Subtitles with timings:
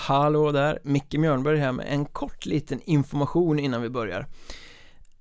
[0.00, 4.26] Hallå där, Micke Mjörnberg här med en kort liten information innan vi börjar.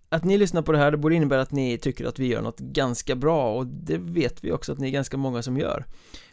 [0.10, 2.42] Att ni lyssnar på det här, det borde innebära att ni tycker att vi gör
[2.42, 5.86] något ganska bra och det vet vi också att ni är ganska många som gör.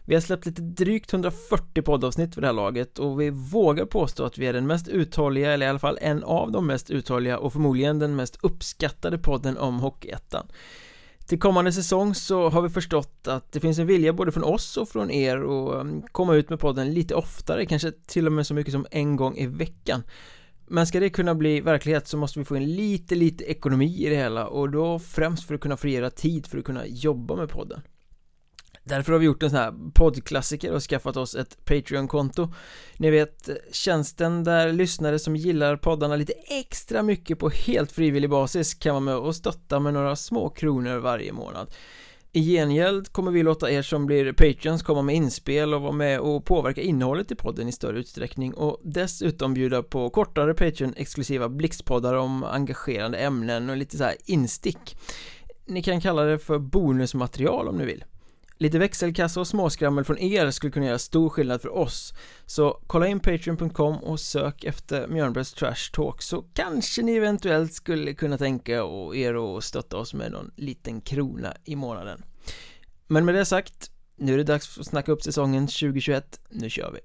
[0.04, 4.24] Vi har släppt lite drygt 140 poddavsnitt för det här laget och vi vågar påstå
[4.24, 7.38] att vi är den mest uthålliga, eller i alla fall en av de mest uthålliga
[7.38, 10.47] och förmodligen den mest uppskattade podden om Hockeyettan
[11.27, 14.77] till kommande säsong så har vi förstått att det finns en vilja både från oss
[14.77, 18.47] och från er att um, komma ut med podden lite oftare, kanske till och med
[18.47, 20.02] så mycket som en gång i veckan.
[20.66, 24.09] Men ska det kunna bli verklighet så måste vi få in lite, lite ekonomi i
[24.09, 27.48] det hela och då främst för att kunna frigöra tid för att kunna jobba med
[27.48, 27.80] podden.
[28.88, 32.52] Därför har vi gjort en sån här poddklassiker och skaffat oss ett Patreon-konto.
[32.96, 38.74] Ni vet, tjänsten där lyssnare som gillar poddarna lite extra mycket på helt frivillig basis
[38.74, 41.70] kan vara med och stötta med några små kronor varje månad.
[42.32, 46.20] I gengäld kommer vi låta er som blir Patreons komma med inspel och vara med
[46.20, 52.14] och påverka innehållet i podden i större utsträckning och dessutom bjuda på kortare Patreon-exklusiva blixtpoddar
[52.14, 54.96] om engagerande ämnen och lite så här instick.
[55.66, 58.05] Ni kan kalla det för bonusmaterial om ni vill.
[58.58, 62.14] Lite växelkassa och småskrammel från er skulle kunna göra stor skillnad för oss.
[62.46, 68.14] Så kolla in Patreon.com och sök efter Mjörnbergs Trash Talk så kanske ni eventuellt skulle
[68.14, 68.72] kunna tänka
[69.14, 72.22] er att stötta oss med någon liten krona i månaden.
[73.06, 76.92] Men med det sagt, nu är det dags att snacka upp säsongen 2021, nu kör
[76.92, 77.00] vi!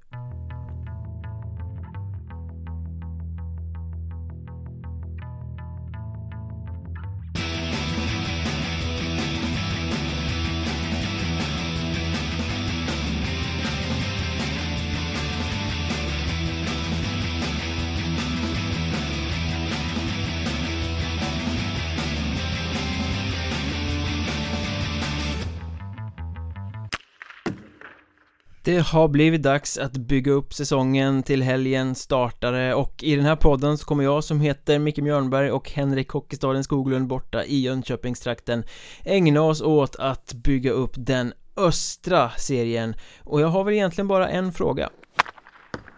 [28.72, 33.36] Det har blivit dags att bygga upp säsongen till helgen startare och i den här
[33.36, 38.64] podden så kommer jag som heter Micke Mjörnberg och Henrik Hockeystaden Skoglund borta i Jönköpingstrakten
[39.06, 42.96] ägna oss åt att bygga upp den östra serien.
[43.24, 44.90] Och jag har väl egentligen bara en fråga.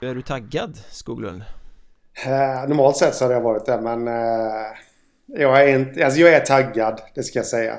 [0.02, 1.44] Är du taggad Skoglund?
[2.26, 4.66] Eh, normalt sett så hade jag varit det men eh,
[5.28, 7.76] jag är inte, alltså jag är taggad det ska jag säga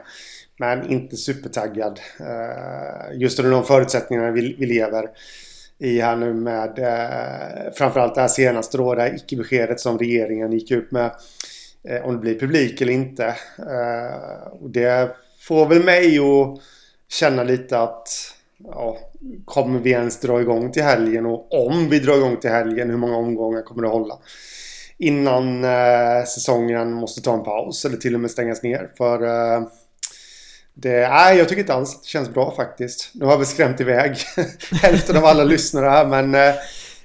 [0.59, 2.01] men inte supertaggad.
[2.21, 5.09] Eh, just under de förutsättningarna vi, vi lever
[5.79, 10.53] i här nu med eh, framförallt det här senaste då, det här icke-beskedet som regeringen
[10.53, 11.11] gick ut med
[11.89, 13.25] eh, om det blir publik eller inte.
[13.59, 16.61] Eh, och det får väl mig att
[17.09, 18.09] känna lite att
[18.65, 18.99] ja,
[19.45, 22.97] kommer vi ens dra igång till helgen och om vi drar igång till helgen hur
[22.97, 24.19] många omgångar kommer det hålla?
[24.99, 29.67] Innan eh, säsongen måste ta en paus eller till och med stängas ner för eh,
[30.75, 33.11] det, nej, jag tycker inte alls det känns bra faktiskt.
[33.15, 34.17] Nu har vi skrämt iväg
[34.83, 36.55] hälften av alla lyssnare här men eh,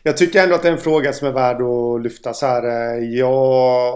[0.04, 2.64] jag tycker ändå att det är en fråga som är värd att lyfta så här.
[2.64, 3.94] Eh, jag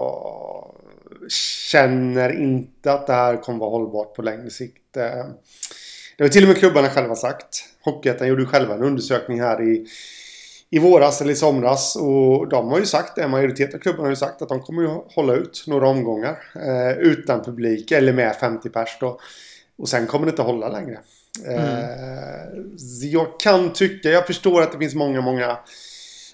[1.71, 4.97] känner inte att det här kommer vara hållbart på längre sikt.
[4.97, 5.25] Eh,
[6.17, 7.65] det har till och med klubbarna själva sagt.
[7.83, 9.87] Hockeyettan gjorde själva en undersökning här i,
[10.69, 11.95] i våras eller i somras.
[11.95, 13.27] Och de har ju sagt det.
[13.27, 16.37] Majoriteten av klubbarna har ju sagt att de kommer att hålla ut några omgångar.
[16.55, 19.19] Eh, utan publik eller med 50 pers då.
[19.83, 20.99] Och sen kommer det inte hålla längre.
[21.45, 21.59] Mm.
[21.59, 25.57] Eh, jag kan tycka, jag förstår att det finns många, många,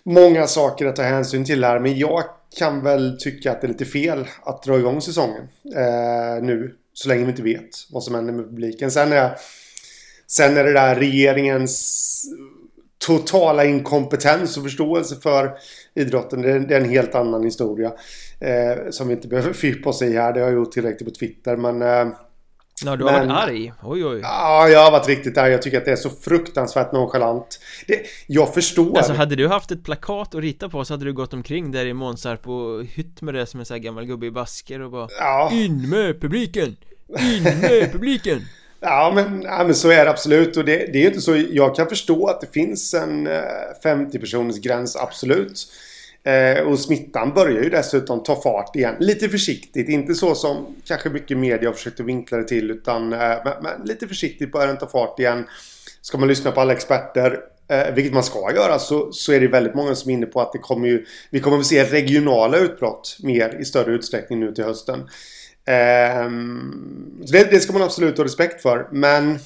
[0.03, 1.79] många saker att ta hänsyn till här.
[1.79, 2.23] Men jag
[2.57, 6.75] kan väl tycka att det är lite fel att dra igång säsongen eh, nu.
[6.93, 8.91] Så länge vi inte vet vad som händer med publiken.
[8.91, 9.35] Sen är,
[10.27, 12.25] sen är det där regeringens
[12.97, 15.57] totala inkompetens och förståelse för
[15.93, 16.41] idrotten.
[16.41, 17.91] Det är, det är en helt annan historia.
[18.39, 20.33] Eh, som vi inte behöver fördjupa oss i här.
[20.33, 21.55] Det har jag gjort tillräckligt på Twitter.
[21.55, 22.15] Men eh,
[22.85, 23.73] Ja, du har men, varit arg?
[23.83, 24.19] Oj, oj.
[24.23, 25.51] Ja, jag har varit riktigt arg.
[25.51, 27.59] Jag tycker att det är så fruktansvärt nonchalant.
[27.87, 28.97] Det, jag förstår.
[28.97, 31.85] Alltså, hade du haft ett plakat att rita på så hade du gått omkring där
[31.85, 34.91] i Månsarp och hytt med det som en sån här gammal gubbe i basker och
[34.91, 35.49] bara ja.
[35.53, 36.77] In med publiken!
[37.19, 38.41] In med publiken!
[38.81, 40.57] Ja men, ja, men så är det absolut.
[40.57, 41.43] Och det, det är inte så.
[41.51, 43.41] Jag kan förstå att det finns en eh,
[43.83, 45.67] 50 personers gräns, absolut.
[46.23, 48.95] Eh, och smittan börjar ju dessutom ta fart igen.
[48.99, 52.71] Lite försiktigt, inte så som kanske mycket media har försökt att vinkla det till.
[52.71, 55.45] Utan eh, men, men lite försiktigt börjar den ta fart igen.
[56.01, 59.47] Ska man lyssna på alla experter, eh, vilket man ska göra, så, så är det
[59.47, 62.57] väldigt många som är inne på att det kommer ju, vi kommer att se regionala
[62.57, 64.99] utbrott mer i större utsträckning nu till hösten.
[65.65, 66.29] Eh,
[67.31, 68.87] det, det, ska man absolut ha respekt för.
[68.91, 69.39] Men,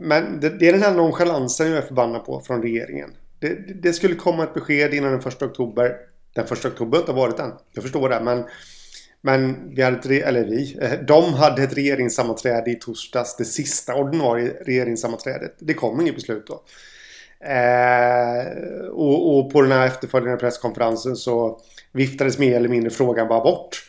[0.00, 3.10] men det, det är den här nonchalansen jag är förbannad på från regeringen.
[3.40, 5.96] Det, det, skulle komma ett besked innan den första oktober.
[6.34, 7.52] Den första oktober har inte varit än.
[7.72, 8.20] Jag förstår det.
[8.20, 8.44] Men,
[9.20, 13.36] men vi hade ett, eller vi, eh, de hade ett regeringssammanträde i torsdags.
[13.36, 15.54] Det sista ordinarie regeringssammanträdet.
[15.58, 16.64] Det kom inget beslut då.
[17.40, 18.46] Eh,
[18.90, 21.60] och, och, på den här efterföljande presskonferensen så
[21.92, 23.84] viftades mer eller mindre frågan bara bort.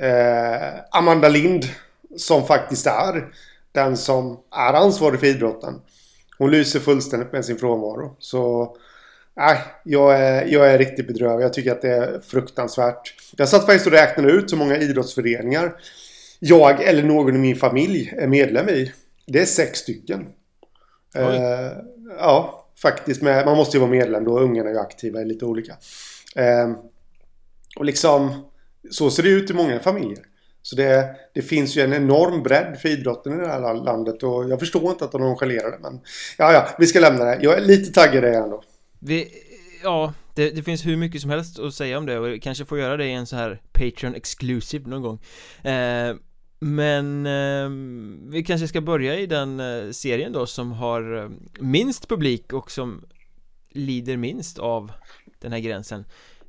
[0.00, 1.64] Eh, Amanda Lind,
[2.16, 3.26] som faktiskt är
[3.72, 5.74] den som är ansvarig för idrotten.
[6.38, 8.16] Hon lyser fullständigt med sin frånvaro.
[8.18, 8.76] Så
[9.36, 11.42] nej, jag är, jag är riktigt bedrövad.
[11.42, 13.14] Jag tycker att det är fruktansvärt.
[13.36, 15.72] Jag satt faktiskt och räknade ut hur många idrottsföreningar
[16.38, 18.92] jag eller någon i min familj är medlem i.
[19.26, 20.26] Det är sex stycken.
[21.14, 21.72] Eh,
[22.18, 23.22] ja, faktiskt.
[23.22, 24.38] Med, man måste ju vara medlem då.
[24.38, 25.76] Ungarna är ju aktiva, är lite olika.
[26.36, 26.72] Eh,
[27.76, 28.44] och liksom,
[28.90, 30.24] så ser det ut i många familjer.
[30.66, 34.50] Så det, det finns ju en enorm bredd för idrotten i det här landet och
[34.50, 35.78] jag förstår inte att de nonchalerar det.
[35.78, 36.00] Men
[36.38, 37.38] ja, ja, vi ska lämna det.
[37.42, 38.62] Jag är lite taggad i det ändå.
[38.98, 39.28] Vi,
[39.82, 42.64] ja, det, det, finns hur mycket som helst att säga om det och vi kanske
[42.64, 45.18] får göra det i en så här Patreon exclusive någon gång.
[45.72, 46.16] Eh,
[46.58, 47.70] men eh,
[48.32, 51.30] vi kanske ska börja i den eh, serien då som har eh,
[51.60, 53.04] minst publik och som
[53.70, 54.92] lider minst av
[55.40, 56.04] den här gränsen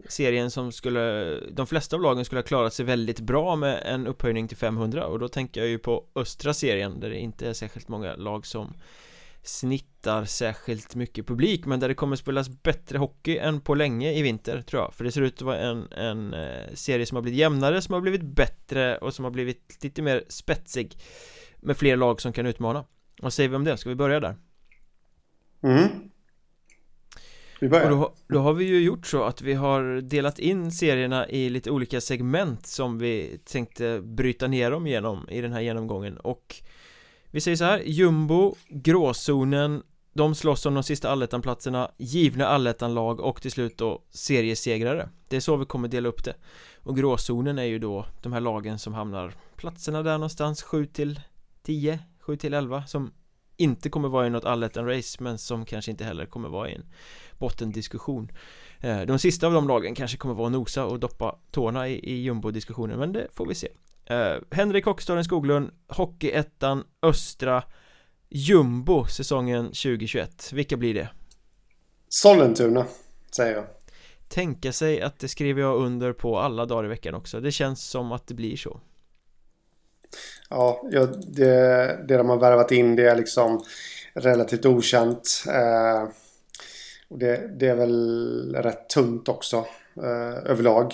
[0.09, 4.07] serien som skulle De flesta av lagen skulle ha klarat sig väldigt bra med en
[4.07, 7.53] upphöjning till 500 och då tänker jag ju på östra serien där det inte är
[7.53, 8.73] särskilt många lag som
[9.43, 14.21] snittar särskilt mycket publik men där det kommer spelas bättre hockey än på länge i
[14.21, 17.21] vinter tror jag för det ser ut att vara en, en eh, serie som har
[17.21, 20.97] blivit jämnare, som har blivit bättre och som har blivit lite mer spetsig
[21.57, 22.85] med fler lag som kan utmana
[23.21, 23.77] vad säger vi om det?
[23.77, 24.35] Ska vi börja där?
[25.63, 26.09] Mm
[27.59, 27.91] vi börjar.
[27.91, 31.49] Och då, då, har vi ju gjort så att vi har delat in serierna i
[31.49, 36.17] lite olika segment som vi tänkte bryta ner dem genom i den här genomgången.
[36.17, 36.55] Och
[37.31, 39.83] vi säger så här, jumbo, gråzonen,
[40.13, 45.09] de slåss om de sista allettanplatserna, givna allettanlag och till slut då seriesegrare.
[45.29, 46.35] Det är så vi kommer dela upp det.
[46.83, 51.19] Och gråzonen är ju då de här lagen som hamnar platserna där någonstans 7 till
[51.63, 53.11] 10, 7 till 11 som
[53.57, 56.85] inte kommer vara i något allettan-race men som kanske inte heller kommer vara i en
[57.37, 58.31] bottendiskussion.
[58.79, 62.21] Eh, De sista av de lagen kanske kommer vara nosa och doppa tårna i, i
[62.21, 63.67] jumbo-diskussionen men det får vi se.
[64.05, 67.63] Eh, Henrik Hockstaden Skoglund Hockeyettan Östra
[68.29, 71.09] Jumbo säsongen 2021 Vilka blir det?
[72.09, 72.85] Sollentuna
[73.35, 73.65] säger jag.
[74.27, 77.39] Tänka sig att det skriver jag under på alla dagar i veckan också.
[77.39, 78.81] Det känns som att det blir så
[80.49, 80.83] Ja,
[81.27, 81.45] det,
[82.07, 83.63] det de har värvat in det är liksom
[84.13, 85.43] relativt okänt.
[85.47, 86.09] Eh,
[87.09, 89.57] och det, det, är väl rätt tunt också
[89.95, 90.93] eh, överlag.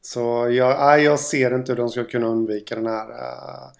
[0.00, 3.70] Så jag, nej, jag ser inte hur de ska kunna undvika den här eh,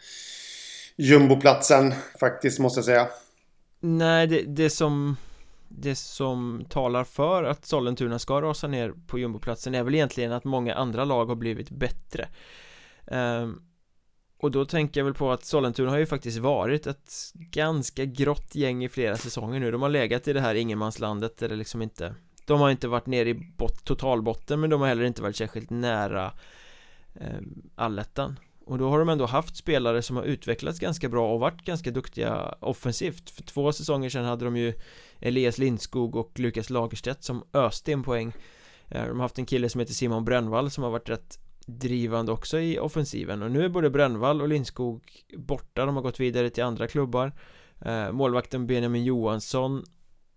[0.96, 3.08] jumboplatsen faktiskt måste jag säga.
[3.80, 5.16] Nej, det, det som
[5.68, 10.44] det som talar för att Sollentuna ska rasa ner på jumboplatsen är väl egentligen att
[10.44, 12.28] många andra lag har blivit bättre.
[13.06, 13.48] Eh,
[14.40, 18.54] och då tänker jag väl på att Sollentuna har ju faktiskt varit ett ganska grått
[18.54, 19.70] gäng i flera säsonger nu.
[19.70, 22.14] De har legat i det här ingenmanslandet där det liksom inte.
[22.44, 25.70] De har inte varit nere i bot, totalbotten men de har heller inte varit särskilt
[25.70, 26.32] nära
[27.14, 27.40] eh,
[27.74, 28.38] allettan.
[28.64, 31.90] Och då har de ändå haft spelare som har utvecklats ganska bra och varit ganska
[31.90, 33.30] duktiga offensivt.
[33.30, 34.74] För två säsonger sedan hade de ju
[35.20, 38.32] Elias Lindskog och Lukas Lagerstedt som öste in poäng.
[38.88, 41.38] Eh, de har haft en kille som heter Simon Brännvall som har varit rätt
[41.68, 43.42] drivande också i offensiven.
[43.42, 45.02] Och nu är både Brännvall och Lindskog
[45.36, 47.32] borta, de har gått vidare till andra klubbar.
[47.80, 49.84] Eh, Målvakten Benjamin Johansson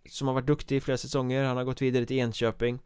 [0.09, 2.79] som har varit duktig i flera säsonger, han har gått vidare till Enköping.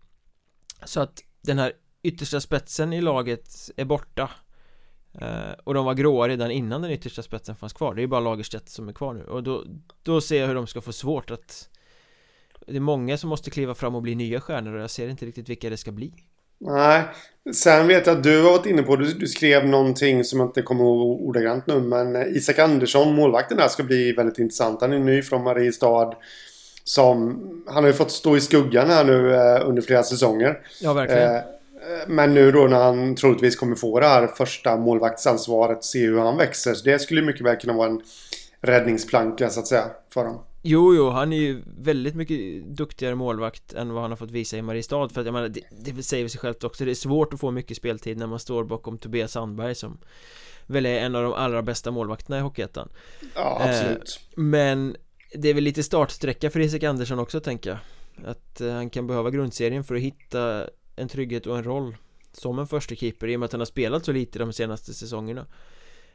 [0.85, 4.29] Så att den här yttersta spetsen i laget är borta.
[5.13, 7.95] Eh, Och de var gråa redan innan den yttersta spetsen fanns kvar.
[7.95, 9.23] Det är bara Lagerstedt som är kvar nu.
[9.23, 9.65] Och då,
[10.03, 11.69] då ser jag hur de ska få svårt att
[12.67, 15.25] Det är många som måste kliva fram och bli nya stjärnor och jag ser inte
[15.25, 16.13] riktigt vilka det ska bli.
[16.65, 17.01] Nej.
[17.53, 20.49] Sen vet jag att du har varit inne på, du, du skrev någonting som jag
[20.49, 24.81] inte kommer ihåg ordagrant nu, men Isak Andersson, målvakten där, ska bli väldigt intressant.
[24.81, 26.13] Han är ny från Mariestad.
[26.83, 30.59] Som, han har ju fått stå i skuggan här nu eh, under flera säsonger.
[30.81, 31.35] Ja, verkligen.
[31.35, 31.41] Eh,
[32.07, 36.37] men nu då när han troligtvis kommer få det här första målvaktsansvaret, se hur han
[36.37, 36.73] växer.
[36.73, 38.01] Så det skulle mycket väl kunna vara en
[38.61, 40.41] räddningsplanka så att säga för honom.
[40.67, 44.57] Jo, jo, han är ju väldigt mycket duktigare målvakt än vad han har fått visa
[44.57, 45.61] i Mariestad För att jag menar, det,
[45.93, 48.63] det säger sig självt också Det är svårt att få mycket speltid när man står
[48.63, 49.97] bakom Tobias Sandberg som
[50.67, 52.89] Väl är en av de allra bästa målvakterna i Hockeyettan.
[53.35, 54.19] Ja, absolut.
[54.21, 54.95] eh, Men
[55.33, 57.79] det är väl lite startsträcka för Isak Andersson också tänker jag.
[58.29, 61.97] Att eh, han kan behöva grundserien för att hitta en trygghet och en roll
[62.31, 64.93] Som en första keeper i och med att han har spelat så lite de senaste
[64.93, 65.45] säsongerna.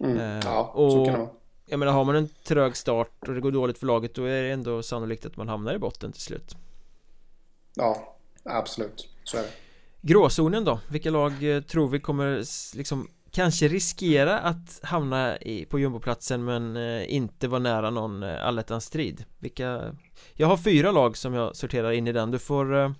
[0.00, 1.30] Mm, eh, Ja, och, så kan det vara
[1.70, 4.42] jag menar har man en trög start och det går dåligt för laget då är
[4.42, 6.56] det ändå sannolikt att man hamnar i botten till slut.
[7.74, 9.50] Ja, absolut, så är det.
[10.00, 10.80] Gråzonen då?
[10.88, 12.44] Vilka lag eh, tror vi kommer
[12.76, 18.46] liksom kanske riskera att hamna i, på jumboplatsen men eh, inte vara nära någon eh,
[18.46, 19.24] allettans strid?
[19.38, 19.96] Vilka
[20.34, 22.94] Jag har fyra lag som jag sorterar in i den, du får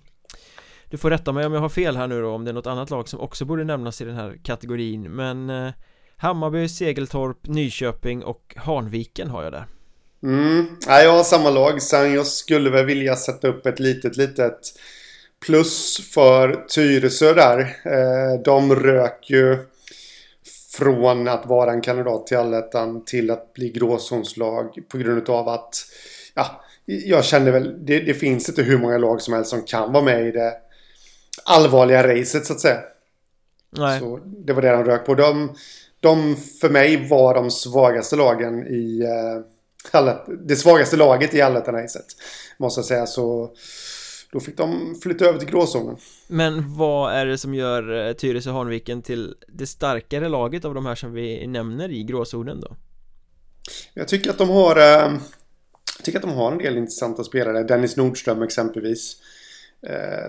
[0.89, 2.67] Du får rätta mig om jag har fel här nu då om det är något
[2.67, 5.01] annat lag som också borde nämnas i den här kategorin.
[5.03, 5.49] Men
[6.21, 9.67] Hammarby, Segeltorp, Nyköping och Hanviken har jag där
[10.23, 11.81] Mm, ja, jag har samma lag.
[11.81, 14.59] Sen jag skulle väl vilja sätta upp ett litet, litet
[15.45, 17.59] plus för Tyresö där.
[17.85, 19.57] Eh, de rök ju
[20.77, 25.75] från att vara en kandidat till allettan till att bli gråzonslag på grund av att
[26.33, 29.93] ja, jag kände väl det, det finns inte hur många lag som helst som kan
[29.93, 30.53] vara med i det
[31.45, 32.79] allvarliga racet så att säga.
[33.69, 33.99] Nej.
[33.99, 35.15] Så det var det de rök på.
[35.15, 35.55] De,
[36.01, 42.05] de för mig var de svagaste lagen i eh, det svagaste laget i allettan-racet.
[42.57, 43.55] Måste jag säga så
[44.31, 48.49] då fick de flytta över till gråzonen Men vad är det som gör eh, Tyresö
[48.49, 52.75] och Hanviken till det starkare laget av de här som vi nämner i gråzonen då?
[53.93, 55.13] Jag tycker att de har eh,
[55.97, 59.17] Jag tycker att de har en del intressanta spelare Dennis Nordström exempelvis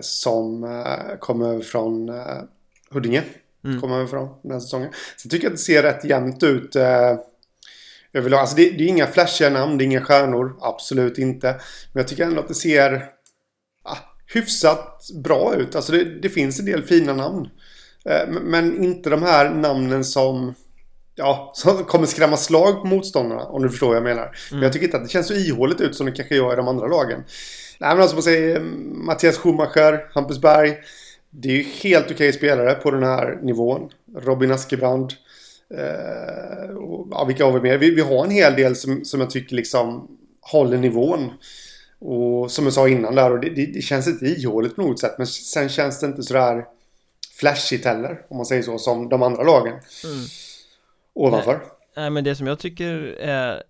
[0.01, 0.67] Som
[1.21, 2.11] kommer från
[2.91, 3.25] Huddinge
[3.65, 3.81] mm.
[3.81, 6.77] Kommer över från den här säsongen Så jag tycker att det ser rätt jämnt ut
[8.15, 11.47] Överlag, alltså det, det är inga flashiga namn, det är inga stjärnor, absolut inte.
[11.93, 13.05] Men jag tycker ändå att det ser
[13.85, 13.97] ah,
[14.35, 15.77] hyfsat bra ut.
[15.77, 17.49] Alltså det, det, finns en del fina namn.
[18.05, 20.55] Eh, men inte de här namnen som
[21.15, 23.43] ja, som kommer skrämma slag på motståndarna.
[23.43, 24.23] Om du förstår vad jag menar.
[24.23, 24.35] Mm.
[24.51, 26.57] Men jag tycker inte att det känns så ihåligt ut som det kanske gör i
[26.57, 27.25] de andra lagen.
[27.79, 28.61] Nej men alltså man säger
[29.07, 30.77] Mattias Schumacher, Hampus Berg.
[31.35, 33.91] Det är ju helt okej spelare på den här nivån.
[34.17, 35.13] Robin Askebrand.
[35.75, 37.79] Eh, och, ja, vilka har vi mer?
[37.79, 41.31] Vi, vi har en hel del som, som jag tycker liksom håller nivån.
[41.99, 45.01] Och som jag sa innan där, och det, det, det känns inte ihåligt på något
[45.01, 45.15] sätt.
[45.19, 46.65] Men sen känns det inte sådär
[47.41, 49.73] flashigt heller, om man säger så, som de andra lagen.
[49.73, 50.25] Mm.
[51.15, 51.53] Ovanför.
[51.53, 51.61] Nej,
[51.97, 53.63] nej, men det som jag tycker är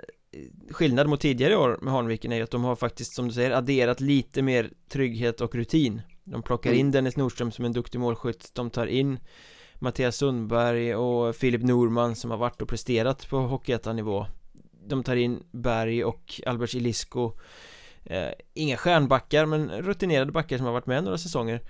[0.71, 4.01] skillnad mot tidigare år med Hanviken är att de har faktiskt, som du säger, adderat
[4.01, 6.03] lite mer trygghet och rutin.
[6.25, 6.81] De plockar mm.
[6.81, 9.19] in Dennis Nordström som en duktig målskytt, de tar in
[9.75, 14.27] Mattias Sundberg och Filip Norman som har varit och presterat på Hockeyettan-nivå.
[14.87, 17.33] De tar in Berg och Albert Ilisko
[18.05, 21.61] eh, Inga stjärnbackar men rutinerade backar som har varit med några säsonger.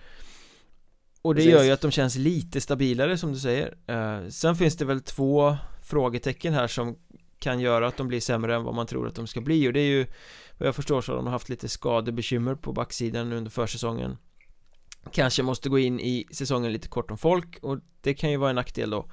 [1.22, 1.52] Och det Precis.
[1.52, 3.76] gör ju att de känns lite stabilare som du säger.
[3.86, 6.96] Eh, Sen finns det väl två frågetecken här som
[7.38, 9.68] kan göra att de blir sämre än vad man tror att de ska bli.
[9.68, 10.06] Och det är ju
[10.58, 14.16] Vad jag förstår så har de haft lite skadebekymmer på backsidan under försäsongen
[15.10, 18.50] Kanske måste gå in i säsongen lite kort om folk och det kan ju vara
[18.50, 19.08] en nackdel då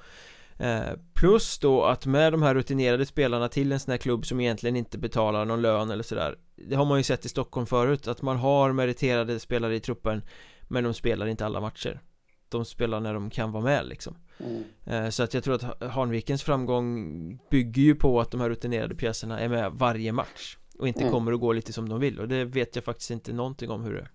[0.60, 4.40] Eh, plus då att med de här rutinerade spelarna till en sån här klubb som
[4.40, 8.08] egentligen inte betalar någon lön eller sådär Det har man ju sett i Stockholm förut
[8.08, 10.22] att man har meriterade spelare i truppen
[10.68, 12.00] Men de spelar inte alla matcher
[12.48, 14.64] De spelar när de kan vara med liksom mm.
[14.84, 18.94] Eh, så att jag tror att Hanvikens framgång bygger ju på att de här rutinerade
[18.94, 21.12] pjäserna är med varje match Och inte mm.
[21.12, 23.84] kommer att gå lite som de vill och det vet jag faktiskt inte någonting om
[23.84, 24.08] hur det,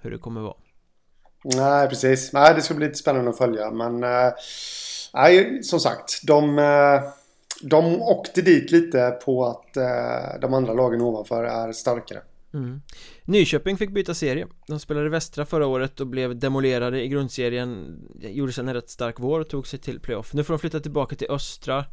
[0.00, 0.56] hur det kommer vara
[1.44, 4.32] Nej precis, nej det ska bli lite spännande att följa men äh
[5.14, 6.20] nej, som sagt.
[6.22, 7.02] De, eh,
[7.62, 12.20] de åkte dit lite på att eh, de andra lagen ovanför är starkare.
[12.54, 12.82] Mm.
[13.24, 18.52] Nyköping fick byta serie De spelade Västra förra året och blev demolerade i grundserien Gjorde
[18.52, 21.16] sen en rätt stark vår och tog sig till playoff Nu får de flytta tillbaka
[21.16, 21.84] till Östra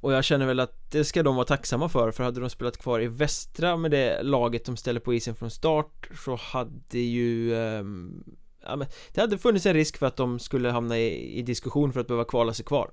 [0.00, 2.76] Och jag känner väl att det ska de vara tacksamma för För hade de spelat
[2.76, 7.56] kvar i Västra med det laget de ställer på isen från start Så hade ju
[7.56, 8.24] ehm,
[8.64, 11.92] ja, men Det hade funnits en risk för att de skulle hamna i, i diskussion
[11.92, 12.90] för att behöva kvala sig kvar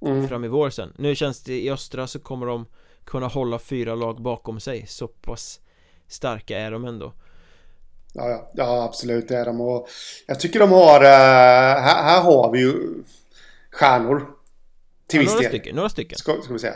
[0.00, 0.28] mm.
[0.28, 2.66] Fram i vår sen Nu känns det i östra så kommer de
[3.04, 4.86] kunna hålla fyra lag bakom sig.
[4.86, 5.60] Så pass
[6.08, 7.12] starka är de ändå.
[8.12, 9.60] Ja, ja, ja absolut det är de.
[9.60, 9.88] Och
[10.26, 13.04] Jag tycker de har äh, här, här, har vi ju
[13.70, 14.30] Stjärnor.
[15.06, 15.50] Till ja, viss några del.
[15.50, 16.18] stycken, några stycken.
[16.18, 16.74] Ska, ska vi säga.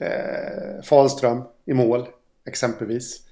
[0.00, 2.08] Eh, Falström i mål
[2.46, 3.25] Exempelvis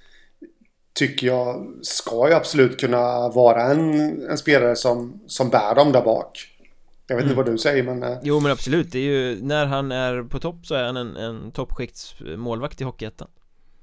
[0.95, 6.01] tycker jag ska ju absolut kunna vara en, en spelare som, som bär dem där
[6.01, 6.51] bak.
[7.07, 7.31] Jag vet mm.
[7.31, 8.03] inte vad du säger men...
[8.03, 10.97] Eh, jo men absolut, det är ju när han är på topp så är han
[10.97, 13.27] en, en toppskiktsmålvakt i Hockeyettan.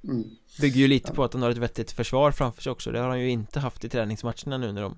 [0.04, 0.24] Mm.
[0.60, 1.14] Bygger ju lite ja.
[1.14, 2.90] på att han har ett vettigt försvar framför sig också.
[2.90, 4.96] Det har han ju inte haft i träningsmatcherna nu när de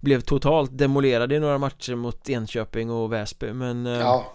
[0.00, 4.32] blev totalt demolerade i några matcher mot Enköping och Väsby men eh, ja.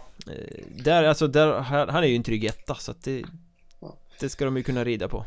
[0.84, 3.24] Där, alltså där, han är ju en trygg etta så att det,
[4.20, 5.26] det ska de ju kunna rida på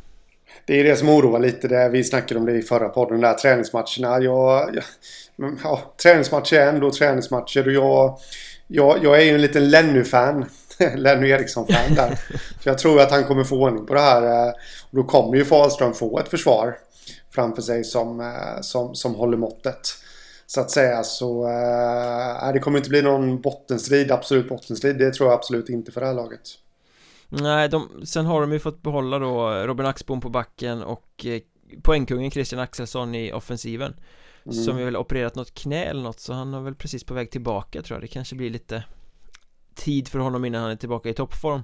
[0.66, 1.68] det är det som oroar lite.
[1.68, 1.88] Det.
[1.88, 3.20] Vi snackade om det i förra podden.
[3.20, 4.20] Där träningsmatcherna.
[4.20, 7.66] Jag, jag, ja, träningsmatcher är ändå träningsmatcher.
[7.66, 8.18] Och jag,
[8.66, 10.44] jag, jag är ju en liten Lenny-fan.
[10.96, 12.20] Lenny Eriksson-fan där.
[12.62, 14.48] Så jag tror att han kommer få ordning på det här.
[14.90, 16.78] Och då kommer ju Fahlström få ett försvar
[17.34, 19.88] framför sig som, eh, som, som håller måttet.
[20.46, 21.48] Så att säga så...
[22.46, 24.98] Äh, det kommer inte bli någon bottenstrid, absolut bottenstrid.
[24.98, 26.40] Det tror jag absolut inte för det här laget.
[27.42, 31.40] Nej, de, sen har de ju fått behålla då Robin Axbom på backen och eh,
[31.82, 33.94] poängkungen Christian Axelsson i offensiven.
[34.44, 34.54] Mm.
[34.54, 37.30] Som ju väl opererat något knä eller något så han är väl precis på väg
[37.30, 38.02] tillbaka tror jag.
[38.02, 38.84] Det kanske blir lite
[39.74, 41.62] tid för honom innan han är tillbaka i toppform.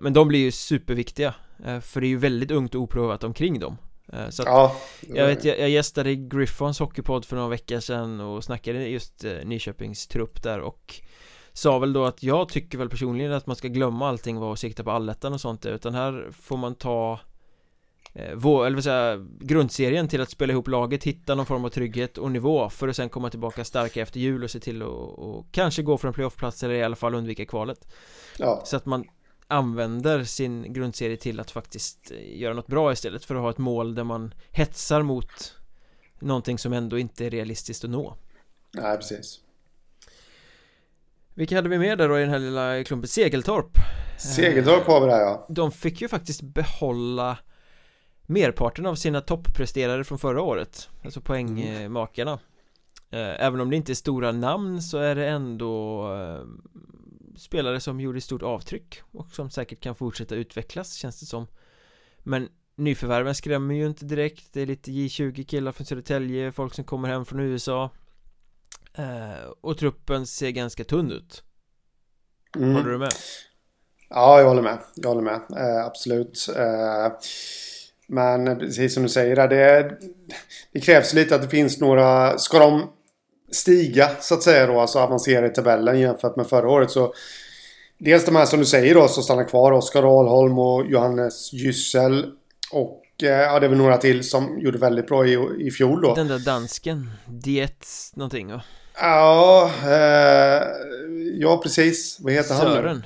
[0.00, 1.34] Men de blir ju superviktiga
[1.64, 3.76] eh, För det är ju väldigt ungt och oprövat omkring dem.
[4.12, 8.20] Eh, så att ja, jag vet, jag, jag gästade Griffons hockeypodd för några veckor sedan
[8.20, 11.00] och snackade just eh, Nyköpings trupp där och
[11.56, 14.58] Sa väl då att jag tycker väl personligen att man ska glömma allting vad och
[14.58, 17.20] sikta på allettan och sånt utan här får man ta
[18.12, 22.18] eh, vår, eller säga, grundserien till att spela ihop laget, hitta någon form av trygghet
[22.18, 25.46] och nivå för att sen komma tillbaka starka efter jul och se till att och
[25.50, 27.88] kanske gå för en playoffplats eller i alla fall undvika kvalet.
[28.38, 28.62] Ja.
[28.64, 29.04] Så att man
[29.48, 33.58] använder sin grundserie till att faktiskt eh, göra något bra istället för att ha ett
[33.58, 35.54] mål där man hetsar mot
[36.18, 38.16] någonting som ändå inte är realistiskt att nå.
[38.72, 39.43] Nej, precis.
[41.34, 43.08] Vilka hade vi med där då i den här lilla klumpen?
[43.08, 43.78] Segeltorp.
[44.18, 45.46] Segeltorp har vi där ja.
[45.48, 47.38] De fick ju faktiskt behålla
[48.26, 52.38] merparten av sina toppresterare från förra året Alltså poängmakarna.
[53.10, 53.36] Mm.
[53.40, 56.44] Även om det inte är stora namn så är det ändå eh,
[57.36, 61.46] Spelare som gjorde stort avtryck och som säkert kan fortsätta utvecklas känns det som.
[62.18, 64.52] Men nyförvärven skrämmer ju inte direkt.
[64.52, 68.03] Det är lite J20 killar från Södertälje Folk som kommer hem från USA Eh,
[69.60, 71.42] och truppen ser ganska tunn ut
[72.56, 72.74] mm.
[72.74, 73.12] Håller du med?
[74.08, 74.78] Ja, jag håller med.
[74.94, 75.40] Jag håller med.
[75.56, 76.48] Eh, absolut.
[76.56, 77.12] Eh,
[78.06, 79.98] men precis som du säger, det,
[80.72, 82.38] det krävs lite att det finns några...
[82.38, 82.90] Ska de
[83.52, 87.14] stiga så att säga då, alltså avancera i tabellen jämfört med förra året så...
[87.98, 89.72] Dels de här som du säger då som stannar kvar.
[89.72, 92.26] Oskar Ahlholm och Johannes Gyssel.
[92.72, 96.14] Och ja, det är väl några till som gjorde väldigt bra i, i fjol då.
[96.14, 98.52] Den där dansken, Diet någonting va?
[98.52, 98.83] Ja,
[99.84, 100.62] eh,
[101.40, 102.16] ja precis.
[102.20, 102.86] Vad heter Sören.
[102.86, 103.02] han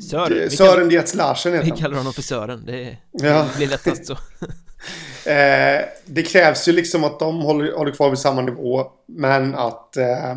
[0.00, 0.28] Sören.
[0.30, 0.50] Sören.
[0.50, 1.76] Sören Dietz Larsen heter han.
[1.76, 2.62] Vi kallar honom för Sören.
[2.66, 3.48] Det, är, ja.
[3.52, 4.12] det blir lättast så.
[5.30, 8.90] eh, det krävs ju liksom att de håller, håller kvar vid samma nivå.
[9.06, 10.36] Men att eh,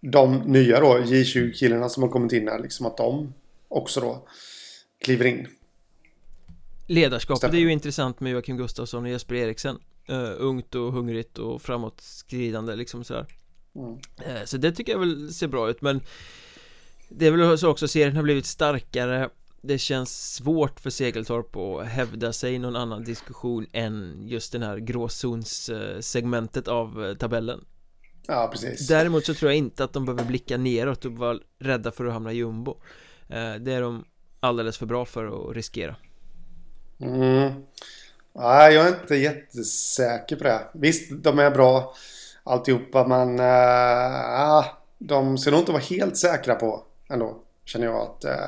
[0.00, 3.34] de nya då, J20-killarna som har kommit in här, liksom att de
[3.68, 4.28] också då
[5.04, 5.46] kliver in.
[6.86, 7.54] Ledarskapet Stämmer.
[7.54, 9.78] är ju intressant med Joakim Gustafsson och Jesper Eriksen.
[10.10, 13.26] Uh, ungt och hungrigt och framåtskridande liksom sådär.
[13.76, 13.98] Mm.
[14.24, 16.00] Eh, så det tycker jag väl ser bra ut men
[17.08, 19.28] Det är väl så också serien har blivit starkare.
[19.62, 24.62] Det känns svårt för Segeltorp att hävda sig i någon annan diskussion än just den
[24.62, 27.64] här gråzonssegmentet av eh, tabellen.
[28.26, 28.88] Ja, precis.
[28.88, 32.12] Däremot så tror jag inte att de behöver blicka neråt och vara rädda för att
[32.12, 32.70] hamna i jumbo.
[33.28, 34.04] Eh, Det är de
[34.40, 35.96] alldeles för bra för att riskera.
[37.00, 37.52] Mm.
[38.34, 40.60] Nej, jag är inte jättesäker på det.
[40.74, 41.94] Visst, de är bra
[42.44, 43.06] alltihopa.
[43.06, 44.64] Men äh,
[44.98, 47.36] de ska nog inte vara helt säkra på ändå.
[47.64, 48.46] Känner jag att, äh,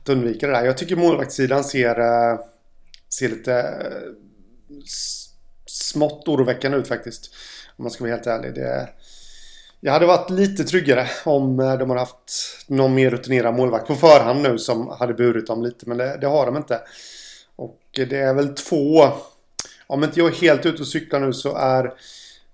[0.00, 0.64] att undvika det där.
[0.64, 2.38] Jag tycker målvaktssidan ser, äh,
[3.08, 4.12] ser lite äh,
[5.66, 7.30] smått oroväckande ut faktiskt.
[7.76, 8.54] Om man ska vara helt ärlig.
[8.54, 8.88] Det,
[9.80, 12.32] jag hade varit lite tryggare om de hade haft
[12.66, 15.88] någon mer rutinerad målvakt på förhand nu som hade burit dem lite.
[15.88, 16.80] Men det, det har de inte.
[17.56, 19.08] Och det är väl två...
[19.86, 21.94] Om inte jag är helt ute och cyklar nu så är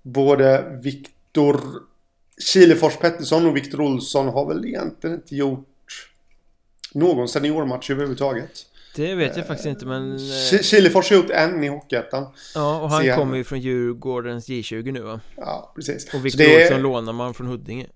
[0.03, 1.61] både Viktor
[2.53, 5.69] Kilefors Pettersson och Viktor Olsson har väl egentligen inte gjort
[6.93, 8.67] någon seniormatch överhuvudtaget.
[8.97, 10.12] Det vet jag faktiskt inte men...
[10.12, 12.27] Eh, Kilefors har gjort en i Hockeyettan.
[12.55, 15.21] Ja, och han kommer ju från Djurgårdens J20 nu va?
[15.37, 16.15] Ja, precis.
[16.15, 16.65] Och Viktor det...
[16.65, 17.87] Olsson lånar man från Huddinge.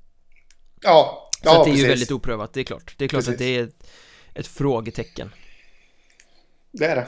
[0.83, 1.85] Ja, ja Så det är precis.
[1.85, 2.95] ju väldigt oprövat, det är klart.
[2.99, 3.33] Det är klart precis.
[3.33, 3.87] att det är ett,
[4.35, 5.31] ett frågetecken.
[6.73, 7.07] Det är det.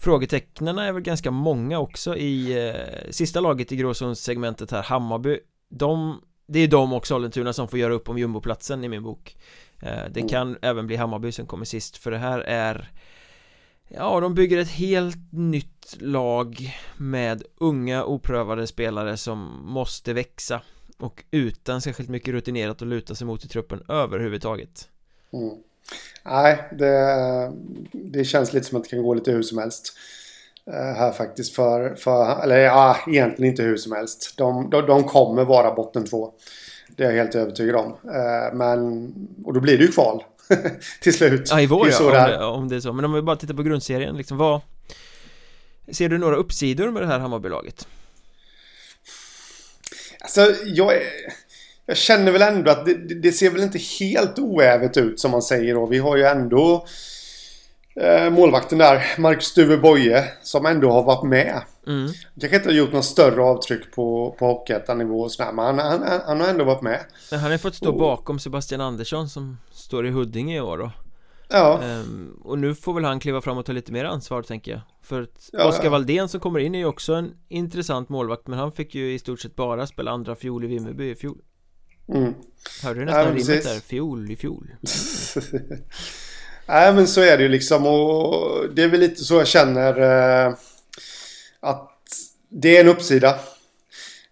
[0.00, 5.38] Frågetecknen är väl ganska många också i eh, sista laget i gråzonssegmentet här, Hammarby
[5.70, 9.36] De, det är de och Sollentuna som får göra upp om jumboplatsen i min bok
[9.82, 10.58] eh, Det kan mm.
[10.62, 12.90] även bli Hammarby som kommer sist för det här är
[13.88, 20.62] Ja, de bygger ett helt nytt lag med unga oprövade spelare som måste växa
[20.98, 24.88] och utan särskilt mycket rutinerat att luta sig mot i truppen överhuvudtaget.
[25.32, 25.62] Mm.
[26.24, 27.52] Nej, det,
[27.92, 29.92] det känns lite som att det kan gå lite hur som helst.
[30.68, 34.34] Uh, här faktiskt för, för, eller ja, egentligen inte hur som helst.
[34.36, 36.32] De, de, de kommer vara botten två.
[36.96, 37.86] Det är jag helt övertygad om.
[37.86, 39.12] Uh, men,
[39.44, 40.24] och då blir det ju kval.
[41.00, 41.48] till slut.
[41.50, 42.92] Ja, i vår ja, om det, om det är så.
[42.92, 44.60] Men om vi bara tittar på grundserien, liksom vad...
[45.92, 47.86] Ser du några uppsidor med det här Hammarbylaget?
[50.20, 51.02] Alltså, jag är
[51.90, 55.42] jag känner väl ändå att det, det, ser väl inte helt oävet ut som man
[55.42, 55.86] säger då.
[55.86, 56.86] Vi har ju ändå
[57.96, 61.62] eh, målvakten där, Marcus Duve Boye, som ändå har varit med.
[61.86, 62.08] mm.
[62.40, 66.20] Kanske inte har gjort någon större avtryck på, på Hockeyettan-nivå och sådär, men han, han,
[66.26, 67.00] han har ändå varit med.
[67.30, 70.78] Men han har fått stå Och- bakom Sebastian Andersson som står i Huddinge i år
[70.78, 70.90] då
[71.52, 74.72] Ja, Ehm, Och nu får väl han kliva fram och ta lite mer ansvar tänker
[74.72, 75.90] jag För att Ja, Oskar ja.
[75.90, 79.18] Valdén som kommer in är ju också en intressant målvakt Men han fick ju i
[79.18, 81.38] stort sett bara spela andra fiol i Vimmerby i fjol
[82.14, 82.34] mm.
[82.82, 83.80] Hörde du Ja, nästan men rimmet där?
[83.80, 84.70] Fiol i fjol
[86.66, 90.00] Nej men så är det ju liksom och det är väl lite så jag känner
[90.46, 90.54] eh,
[91.60, 91.90] att
[92.48, 93.38] det är en uppsida.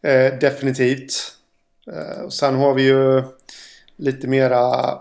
[0.02, 1.12] Eh, definitivt.
[1.92, 3.22] Eh, och sen har vi ju
[3.96, 4.92] lite mera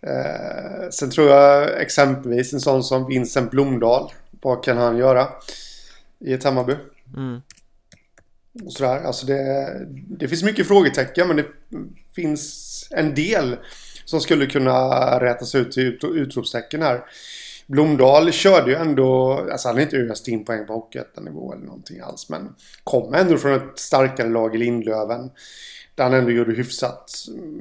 [0.00, 4.12] eh, Sen tror jag exempelvis en sån som Vincent Blomdahl.
[4.30, 5.28] Vad kan han göra?
[6.18, 6.76] I ett Hammarby.
[7.16, 7.42] mm.
[8.62, 9.00] Och sådär.
[9.00, 9.86] Alltså det,
[10.18, 11.46] det finns mycket frågetecken men det
[12.14, 13.56] finns en del
[14.04, 14.90] som skulle kunna
[15.20, 17.04] rätas ut till ut, utropstecken här.
[17.66, 22.00] Blomdahl körde ju ändå, alltså han har inte öst in poäng på Hockeyettan-nivå eller någonting
[22.00, 22.28] alls.
[22.28, 25.30] Men kom ändå från ett starkare lag i Lindlöven.
[25.94, 27.10] Där han ändå gjorde hyfsat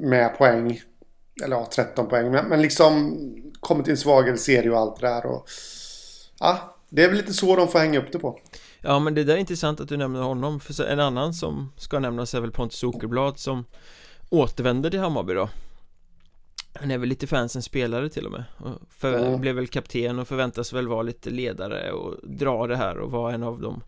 [0.02, 0.82] med poäng.
[1.44, 2.32] Eller ja, 13 poäng.
[2.32, 3.18] Men, men liksom
[3.60, 5.26] kommit till en svagare serie och allt det där.
[5.26, 5.48] Och,
[6.40, 8.40] ja, det är väl lite så de får hänga upp det på.
[8.84, 12.00] Ja men det där är intressant att du nämner honom För en annan som ska
[12.00, 13.66] nämnas är väl Pontus Åkerblad som
[14.30, 15.50] återvänder till Hammarby då
[16.74, 19.42] Han är väl lite fansens spelare till och med och för, Mm.
[19.42, 23.34] Blev väl kapten och förväntas väl vara lite ledare och dra det här och vara
[23.34, 23.82] en av de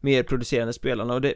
[0.00, 1.34] mer producerande spelarna och det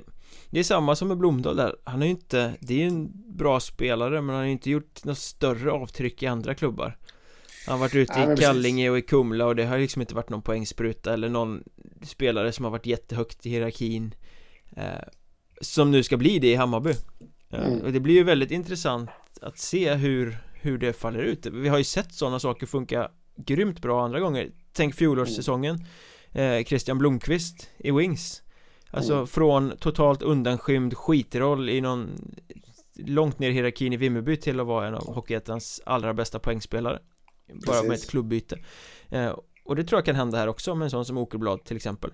[0.51, 3.11] Det är samma som med Blomdahl där Han har ju inte Det är ju en
[3.37, 6.97] bra spelare men han har ju inte gjort något större avtryck i andra klubbar
[7.67, 8.47] Han har varit ute men i precis.
[8.47, 11.63] Kallinge och i Kumla och det har liksom inte varit någon poängspruta eller någon
[12.07, 14.15] spelare som har varit jättehögt i hierarkin
[14.77, 14.85] eh,
[15.61, 16.97] Som nu ska bli det i Hammarby eh,
[17.67, 17.81] Mm.
[17.83, 19.11] Och det blir ju väldigt intressant
[19.41, 23.83] att se hur, hur det faller ut Vi har ju sett sådana saker funka grymt
[23.83, 25.85] bra andra gånger Tänk fjolårssäsongen
[26.33, 28.43] eh, Christian Blomqvist i Wings
[28.91, 29.27] Alltså Mm.
[29.27, 32.11] från totalt undanskymd skitroll i någon
[32.95, 36.99] Långt ner i hierarkin i Vimmerby till att vara en av Hockeyettans allra bästa poängspelare
[37.67, 38.05] Bara med Precis.
[38.05, 38.59] ett klubbyte
[39.11, 41.77] eh, Och det tror jag kan hända här också med en sån som Åkerblad till
[41.77, 42.11] exempel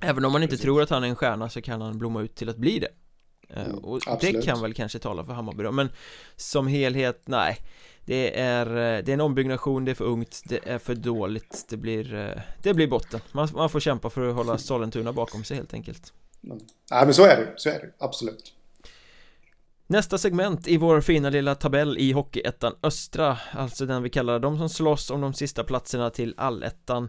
[0.00, 0.64] Även om man inte Precis.
[0.64, 2.88] tror att han är en stjärna så kan han blomma ut till att bli det
[3.48, 4.44] Eh, Mm, Och det absolut.
[4.44, 5.88] kan väl kanske tala för Hammarby då Men
[6.36, 7.58] som helhet, nej
[8.04, 11.66] det är, eh, det är en ombyggnation, det är för ungt, det är för dåligt
[11.68, 15.44] Det blir, eh, det blir botten man, man får kämpa för att hålla Sollentuna bakom
[15.44, 16.58] sig helt enkelt Nej
[17.04, 17.90] men så är det, så är det.
[17.98, 18.52] Absolut.
[19.86, 24.58] Nästa segment i vår fina lilla tabell i Hockeyettan Östra Alltså den vi kallar de
[24.58, 27.08] som slåss om de sista platserna till Allettan.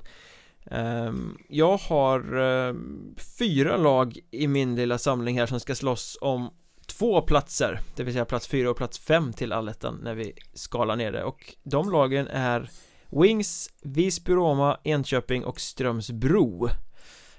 [0.66, 6.54] Ehm, jag har ehm, fyra lag i min lilla samling här som ska slåss om
[6.86, 10.96] två platser Det vill säga plats fyra och plats fem till Allettan när vi skalar
[10.96, 11.24] ner det.
[11.24, 12.70] Och de lagen är
[13.10, 16.70] Wings, Visby-Roma, Enköping och Strömsbro.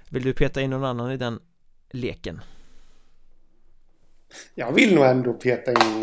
[0.09, 1.41] Vill du peta in någon annan i den
[1.91, 2.41] leken?
[4.55, 6.01] Jag vill nog ändå peta in...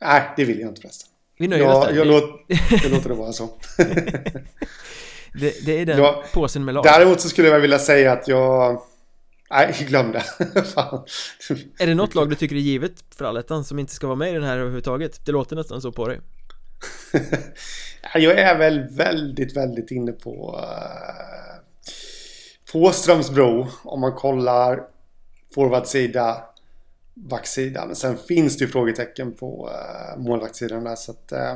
[0.00, 1.08] Nej, det vill jag inte förresten.
[1.38, 2.24] Vi nöjer oss där jag, låt,
[2.82, 3.48] jag låter det vara så.
[5.40, 8.28] Det, det är den Ja, påsen med lag Däremot så skulle jag vilja säga att
[8.28, 8.82] jag...
[9.50, 10.24] Nej, glöm det.
[11.78, 14.30] Är det något lag du tycker är givet för allettan som inte ska vara med
[14.30, 15.26] i den här överhuvudtaget?
[15.26, 16.20] Det låter nästan så på dig
[18.14, 20.60] jag är väl väldigt, väldigt inne på...
[20.62, 21.60] eh,
[22.72, 23.68] På Strömsbro.
[23.84, 24.80] Om man kollar
[25.54, 26.44] forwardsida,
[27.14, 27.86] backsida.
[27.86, 30.96] Men sen finns det ju frågetecken på uh, målvaktssidan där.
[30.96, 31.32] Så att...
[31.32, 31.54] eh,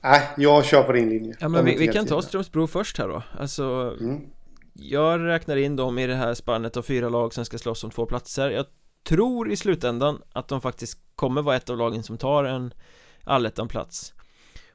[0.00, 1.36] Nej, jag kör på din linje.
[1.40, 2.22] Ja men vi, vi kan ta.
[2.22, 4.20] Strömsbro först här då Alltså Mm.
[4.80, 7.90] Jag räknar in dem i det här spannet av fyra lag som ska slåss om
[7.90, 8.66] två platser Jag
[9.04, 12.74] tror i slutändan att de faktiskt kommer vara ett av lagen som tar en
[13.24, 14.14] allettan-plats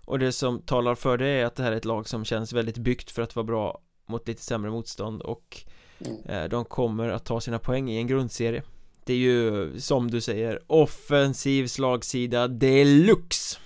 [0.05, 2.53] Och det som talar för det är att det här är ett lag som känns
[2.53, 5.63] väldigt byggt för att vara bra mot lite sämre motstånd och
[6.05, 6.43] Mm.
[6.43, 8.63] eh, de kommer att ta sina poäng i en grundserie
[9.05, 13.57] Det är ju som du säger offensiv slagsida deluxe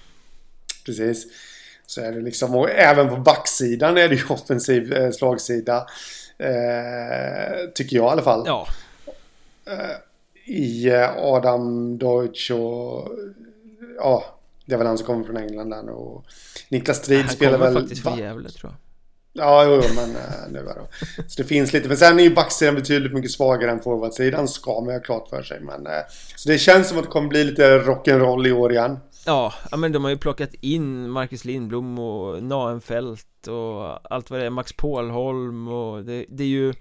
[0.85, 1.25] Precis.
[1.85, 2.55] Så är det liksom.
[2.55, 5.85] Och även på backsidan är det ju offensiv eh, slagsida.
[6.37, 8.43] Eh, tycker jag i alla fall.
[8.45, 8.67] Ja,
[10.45, 13.09] I eh, Adam Deutsch och...
[13.97, 15.89] Ja, det är väl han som kommer från England där.
[15.89, 16.25] Och
[16.69, 17.81] Niklas Strid han spelar kommer väl...
[17.81, 18.86] faktiskt va- från Gävle tror jag
[19.37, 20.87] Ja, jo, men eh, nu är det.
[21.29, 21.87] Så det finns lite.
[21.87, 24.47] Men sen är ju backsidan betydligt mycket svagare än forwardsidan.
[24.47, 25.59] Ska man ha klart för sig.
[25.61, 25.91] Men, eh,
[26.35, 28.99] så det känns som att det kommer bli lite rock'n'roll i år igen.
[29.25, 34.45] Ja, men de har ju plockat in Marcus Lindblom och Naenfelt och allt vad det
[34.45, 36.73] är, Max Pålholm och det, det är ju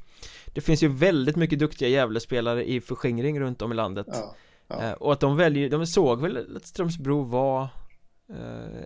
[0.55, 4.35] Det finns ju väldigt mycket duktiga Gävlespelare i förskingring runt om i landet Ja,
[4.69, 4.83] ja.
[4.83, 7.69] eh, Och att de väljer, de såg väl att Strömsbro var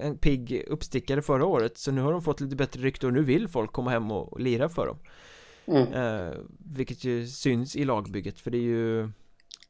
[0.00, 3.22] En pigg uppstickare förra året Så nu har de fått lite bättre rykte och nu
[3.22, 4.98] vill folk komma hem och lira för dem
[5.66, 5.92] Mm.
[5.92, 6.34] eh,
[6.74, 9.10] Vilket ju syns i lagbygget för det är ju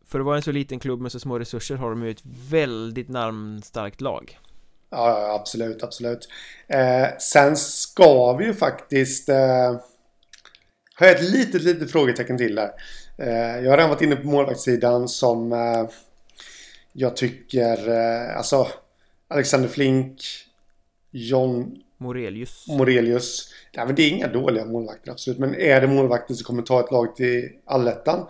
[0.06, 2.22] För att vara en så liten klubb med så små resurser har de ju ett
[2.50, 4.38] väldigt namnstarkt lag
[4.90, 6.28] Ja, ja, absolut, absolut.
[6.68, 9.28] Eh, sen ska vi ju faktiskt...
[9.28, 9.76] Eh,
[10.94, 12.70] har jag ett litet, litet frågetecken till där.
[13.18, 15.88] Eh, jag har redan varit inne på målvaktssidan som eh,
[16.92, 17.88] jag tycker...
[17.88, 18.68] Eh, alltså,
[19.30, 20.22] Alexander Flink,
[21.10, 23.52] John Morelius Morelius.
[23.76, 25.38] Nej, men det är inga dåliga målvakter, absolut.
[25.38, 28.26] Men är det målvakter som kommer ta ett lag till allettan?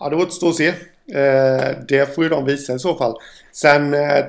[0.00, 0.68] Ja, det återstår att se.
[1.12, 3.14] Eh, det får ju de visa i så fall.
[3.52, 4.24] Sen eh,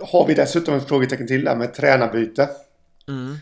[0.00, 2.48] har vi dessutom ett frågetecken till där med tränarbyte.
[3.08, 3.36] mm.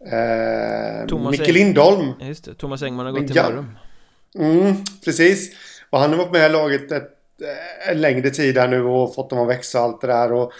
[0.00, 2.12] Eh, Thomas Micke Lindholm.
[2.20, 3.42] Ja, Just det, Thomas Engman har gått till ja.
[3.50, 3.70] Mörrum
[4.38, 4.74] Mm,
[5.04, 5.56] precis.
[5.90, 9.14] Och han har varit med i laget ett, eh, en längre tid här nu och
[9.14, 10.32] fått dem att växa och allt det där.
[10.32, 10.52] Och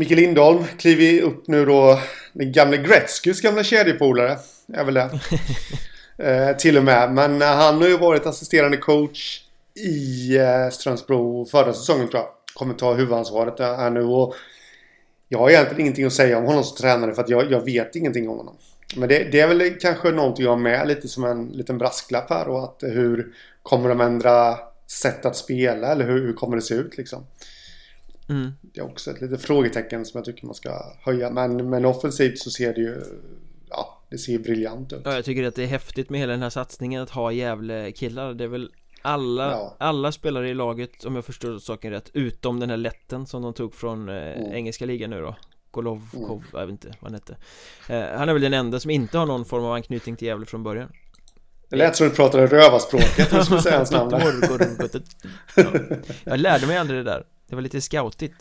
[0.00, 2.00] Micke Lindholm kliver upp nu då.
[2.32, 4.38] Den gamle Gretzkys gamla kedjepolare.
[4.72, 5.10] Är väl det.
[6.18, 7.12] eh, till och med.
[7.12, 9.40] Men eh, han har ju varit assisterande coach
[9.74, 12.28] i eh, Strömsbro förra säsongen tror jag.
[12.54, 14.02] Kommer ta huvudansvaret här nu.
[14.02, 14.34] Och
[15.28, 17.96] jag har egentligen ingenting att säga om honom som tränare för att jag, jag vet
[17.96, 18.56] ingenting om honom.
[18.96, 22.30] Men det, det är väl kanske någonting jag har med lite som en liten brasklapp
[22.30, 26.62] här och att hur kommer de ändra sätt att spela eller hur, hur kommer det
[26.62, 27.26] se ut liksom?
[28.30, 28.50] Mm.
[28.62, 31.30] Det är också ett litet frågetecken som jag tycker man ska höja.
[31.30, 33.02] Men, men offensivt så ser det ju,
[33.70, 35.00] ja, det ser ju briljant ut.
[35.04, 38.34] Ja, jag tycker att det är häftigt med hela den här satsningen att ha Gävle-killar
[38.34, 38.70] Det är väl
[39.02, 39.76] alla, Ja.
[39.78, 43.54] alla spelare i laget om jag förstår saken rätt Utom den här letten som de
[43.54, 44.52] tog från eh, Mm.
[44.52, 45.36] engelska ligan nu då
[45.70, 47.36] Golovkov, jag vet inte vad han hette
[47.88, 50.46] eh, Han är väl den enda som inte har någon form av anknytning till Gävle
[50.46, 50.92] från början
[51.68, 54.10] Det lät som du pratade rövarspråket du skulle säga hans namn.
[55.56, 55.64] ja.
[56.24, 58.34] Jag lärde mig aldrig det där Det var lite scoutigt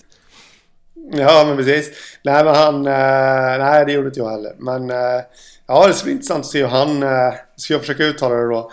[1.11, 1.89] Ja, men precis.
[2.23, 2.75] Nej, men han...
[2.87, 4.53] Eh, nej, det gjorde inte jag heller.
[4.59, 5.21] Men eh,
[5.67, 7.03] ja, det ska bli intressant att se hur han...
[7.03, 8.71] Eh, ska jag försöka uttala det då?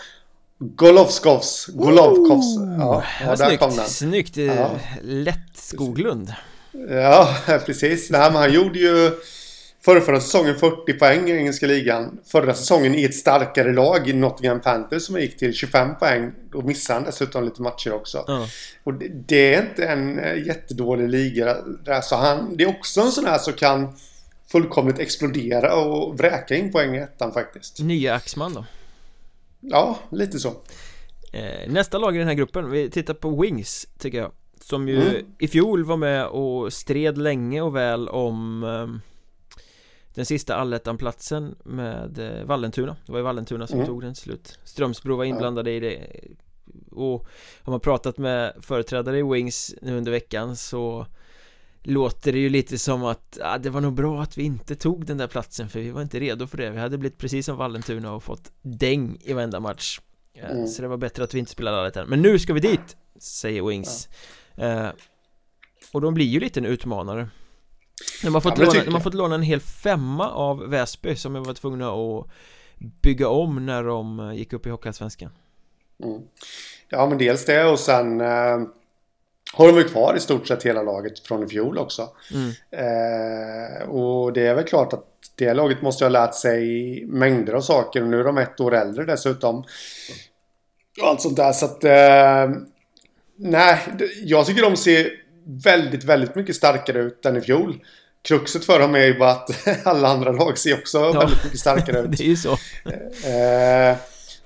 [0.58, 1.66] Golovskovs.
[1.66, 2.56] Golovkovs.
[2.78, 3.86] Ja, ja, där snyggt, kom den.
[3.86, 4.70] snyggt, Ja.
[5.02, 6.32] lätt Skoglund
[6.90, 8.10] Ja, precis.
[8.10, 9.12] Nej, men han gjorde ju
[9.86, 12.18] förra, förra säsongen 40 poäng i engelska ligan.
[12.24, 16.32] Förra säsongen i ett starkare lag i Nottingham Panthers som gick till 25 poäng.
[16.52, 18.24] Då missade han dessutom lite matcher också.
[18.26, 18.46] Ja,
[18.84, 21.56] Och det, det är inte en eh, jättedålig liga.
[21.84, 23.92] Där, så han, det är också en sån här som kan
[24.52, 27.80] fullkomligt explodera och vräka in poäng i ettan faktiskt.
[27.80, 28.64] nya Axman då
[29.60, 30.48] Ja, lite så.
[31.32, 35.02] Eh, Nästa lag i den här gruppen, vi tittar på Wings tycker jag Som ju
[35.02, 35.26] Mm.
[35.38, 39.00] i fjol var med och stred länge och väl om ehm,
[40.16, 42.96] Den sista allettan-platsen med eh, Vallentuna.
[43.06, 43.86] Det var ju Vallentuna som Mm.
[43.86, 44.58] tog den till slut.
[44.64, 46.06] Strömsbro var inblandade i det.
[46.90, 47.26] Och
[47.62, 51.06] har man pratat med företrädare i Wings nu under veckan så
[51.88, 55.06] Låter det ju lite som att ah, det var nog bra att vi inte tog
[55.06, 56.70] den där platsen för vi var inte redo för det.
[56.70, 60.00] Vi hade blivit precis som Vallentuna och fått däng i varenda match.
[60.34, 60.66] Eh, Mm.
[60.66, 62.08] Så det var bättre att vi inte spelade allettan.
[62.08, 64.08] Men nu ska vi dit Säger Wings.
[64.54, 64.88] Eh,
[65.92, 67.28] Och de blir ju lite en utmanare
[68.22, 69.02] De har fått, Ja, låna, har jag.
[69.02, 72.26] fått låna en hel femma av Väsby som var tvungna att
[73.02, 75.30] bygga om när de eh, gick upp i Hockeyallsvenskan
[76.04, 76.20] Mm.
[76.88, 78.58] Ja, men dels det och sen eh,
[79.52, 82.08] har de ju kvar i stort sett hela laget från i fjol också.
[82.32, 82.50] mm.
[82.70, 85.04] Eh, och det är väl klart att
[85.34, 88.02] det laget måste ha lärt sig mängder av saker.
[88.02, 89.64] Och nu är de ett år äldre dessutom.
[91.02, 91.52] Och allt sånt där.
[91.52, 91.84] Så att...
[91.84, 92.56] Eh,
[93.36, 93.78] nej,
[94.24, 95.10] jag tycker de ser
[95.46, 97.80] väldigt, väldigt mycket starkare ut än i fjol.
[98.22, 99.50] Kruxet för dem är ju bara att
[99.86, 102.10] alla andra lag ser också väldigt mycket starkare ut.
[102.16, 102.58] Det är ju så
[103.26, 103.96] Eh,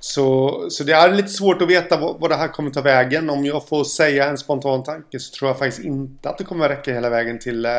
[0.01, 3.31] så, så det är lite svårt att veta vad, vad det här kommer ta vägen.
[3.31, 6.69] Om jag får säga en spontan tanke så tror jag faktiskt inte att det kommer
[6.69, 7.73] räcka hela vägen till, eh,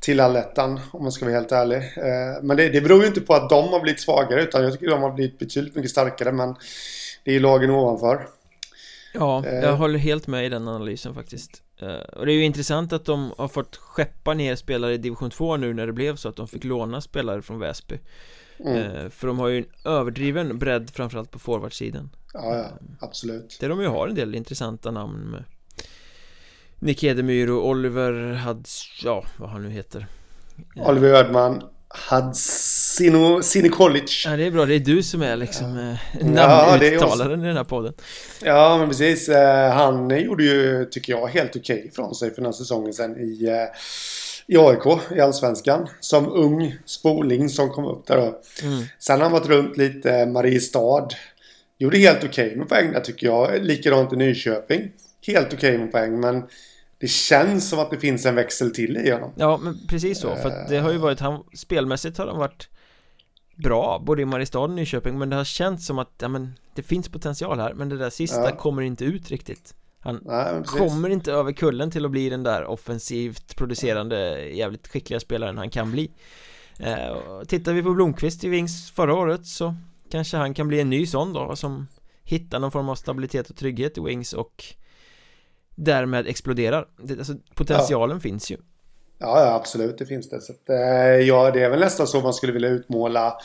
[0.00, 0.80] till allettan.
[0.90, 1.76] Om man ska vara helt ärlig.
[1.76, 4.72] Eh, men det, det beror ju inte på att de har blivit svagare utan jag
[4.72, 6.32] tycker de har blivit betydligt mycket starkare.
[6.32, 6.54] Men
[7.24, 8.28] det är ju lagen ovanför.
[9.12, 9.54] Ja, Eh.
[9.54, 11.65] jag håller helt med i den analysen faktiskt Eh,
[12.12, 15.56] Och det är ju intressant att de har fått skeppa ner spelare i division 2
[15.56, 17.98] nu när det blev så att de fick låna spelare från Väsby
[18.58, 18.76] Mm.
[18.76, 22.66] Eh, För de har ju en överdriven bredd framförallt på forwardsidan Ja, ja,
[23.00, 23.56] absolut.
[23.60, 25.44] Där de ju har en del intressanta namn med
[26.78, 30.06] Nick Edemyr och Oliver Hads, ja vad han nu heter
[30.76, 31.62] Eh, Oliver Ödman.
[31.96, 34.22] Hadsino Sinikolic.
[34.26, 37.46] Ja det är bra, det är du som är liksom eh, Ja, är namnuttalaren i
[37.46, 37.92] den här podden
[38.44, 39.28] Ja, men precis.
[39.28, 43.16] Eh, han gjorde ju, tycker jag, helt okej ifrån sig för den här säsongen sen
[43.16, 45.88] i, eh, i AIK, i Allsvenskan.
[46.00, 48.40] Som ung spoling som kom upp där då.
[48.62, 48.84] mm.
[48.98, 51.08] Sen har han varit runt lite, eh, Mariestad.
[51.78, 53.62] Gjorde helt okej med poäng där tycker jag.
[53.64, 54.90] Likadant i Nyköping.
[55.26, 56.42] Helt okej med poäng, men
[56.98, 59.32] det känns som att det finns en växel till i honom.
[59.36, 60.36] Ja, men precis så.
[60.36, 62.68] För att det har ju varit, han, spelmässigt har han varit
[63.56, 66.82] bra, både i Mariestad och Nyköping, men det har känts som att, ja men, det
[66.82, 68.56] finns potential här, men det där sista ja.
[68.56, 69.74] kommer inte ut riktigt.
[70.00, 75.20] Han Nej, kommer inte över kullen till att bli den där offensivt producerande, jävligt skickliga
[75.20, 76.10] spelaren han kan bli.
[76.78, 77.16] Eh,
[77.48, 79.74] tittar vi på Blomqvist i Wings förra året så
[80.10, 81.86] kanske han kan bli en ny sån då, som
[82.22, 84.64] hittar någon form av stabilitet och trygghet i Wings och
[85.76, 86.86] därmed exploderar.
[87.02, 88.20] Det, alltså, potentialen ja.
[88.20, 88.56] finns ju.
[89.18, 90.40] Ja, ja, absolut, det finns det.
[90.40, 90.76] Så att, eh,
[91.26, 93.38] ja, det är väl nästan så man skulle vilja utmåla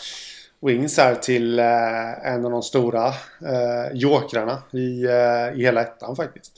[0.61, 6.15] Wings här till eh, en av de stora eh, jokrarna i, eh, i hela ettan
[6.15, 6.51] faktiskt.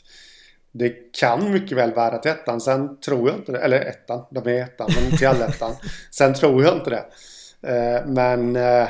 [0.71, 3.59] Det kan mycket väl vara till ettan, sen tror jag inte det.
[3.59, 5.75] Eller ettan, de är ettan, men till allettan.
[6.12, 7.05] sen tror jag inte det.
[7.67, 8.88] Eh, men eh,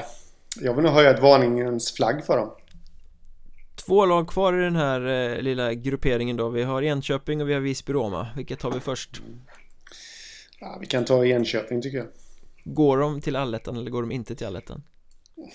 [0.61, 2.49] jag vill nog höja ett varningens flagg för dem.
[3.85, 6.49] Två lag kvar i den här eh, lilla grupperingen då.
[6.49, 9.21] Vi har Enköping och vi har Visby-Roma Vilket tar vi först?
[10.59, 12.07] Ja, vi kan ta Enköping tycker jag.
[12.63, 14.83] Går de till allettan eller går de inte till allettan?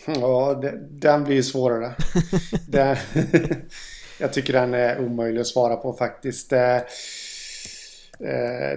[0.07, 1.95] Ja, det, den blir ju svårare.
[2.69, 2.97] Den,
[4.21, 6.53] Jag tycker den är omöjlig att svara på faktiskt.
[6.53, 6.83] Eh, eh,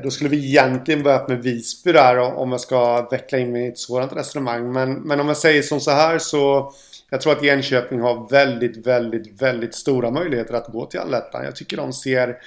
[0.03, 3.67] Då skulle vi egentligen börja med Visby där om jag ska veckla in mig i
[3.67, 4.71] ett sådant resonemang.
[4.71, 6.73] Men, men om jag säger som så här så
[7.13, 11.43] jag tror att Enköping har väldigt, väldigt, väldigt stora möjligheter att gå till allettan.
[11.43, 12.37] Jag tycker de ser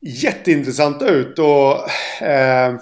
[0.00, 1.90] jätteintressanta ut och
[2.22, 2.74] eh,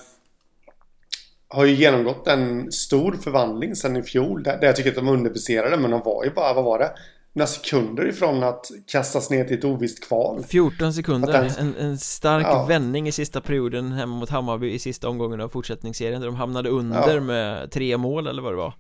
[1.49, 4.43] har ju genomgått en stor förvandling sedan i fjol.
[4.43, 6.91] Där, jag tycker att de underpresterade men de var ju bara, vad var det?
[7.33, 11.99] Några sekunder ifrån att kastas ner till ett ovisst kval 14 sekunder, den, en, en,
[11.99, 12.65] stark ja.
[12.65, 16.69] vändning i sista perioden hemma mot Hammarby i sista omgången av fortsättningsserien Där de hamnade
[16.69, 17.21] under ja.
[17.21, 18.75] med tre mål eller vad det var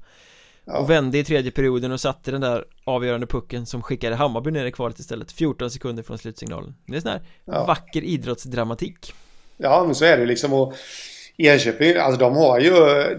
[0.64, 0.79] Ja.
[0.79, 4.64] Och vände i tredje perioden och satte den där avgörande pucken som skickade Hammarby ner
[4.64, 6.75] i kvalet istället 14 sekunder från slutsignalen.
[6.87, 7.64] Det är sån här ja.
[7.64, 9.14] vacker idrottsdramatik.
[9.57, 10.75] Ja men så är det liksom och
[11.37, 12.75] Enköping, alltså de har ju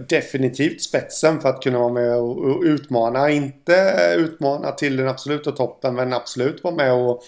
[0.10, 5.96] definitivt spetsen för att kunna vara med och utmana Inte utmana till den absoluta toppen
[5.96, 7.24] men absolut vara med och,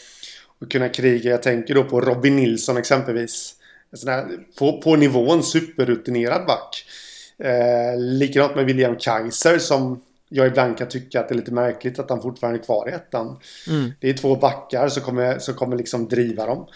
[0.61, 1.31] och kunna kriga.
[1.31, 3.55] Jag tänker då på Robin Nilsson exempelvis.
[3.93, 4.25] Sån här,
[4.59, 6.85] på, på nivån superrutinerad back
[7.39, 11.99] Eh, likadant med William Kaiser som jag ibland kan tycka att det är lite märkligt
[11.99, 13.39] att han fortfarande är kvar i ettan.
[13.67, 13.91] Mm.
[13.99, 16.67] Det är två backar som kommer, som kommer liksom driva dem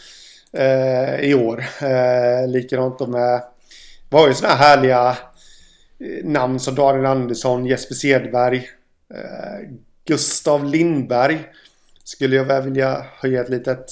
[0.54, 1.66] eh, i år.
[1.82, 3.44] Eh, likadant med...
[4.10, 5.18] Vi har ju sådana här härliga
[6.00, 8.70] eh, namn som Daniel Andersson, Jesper Sedberg,
[9.14, 9.70] eh,
[10.06, 11.40] Gustav Lindberg.
[12.04, 13.92] Skulle jag väl vilja höja ett litet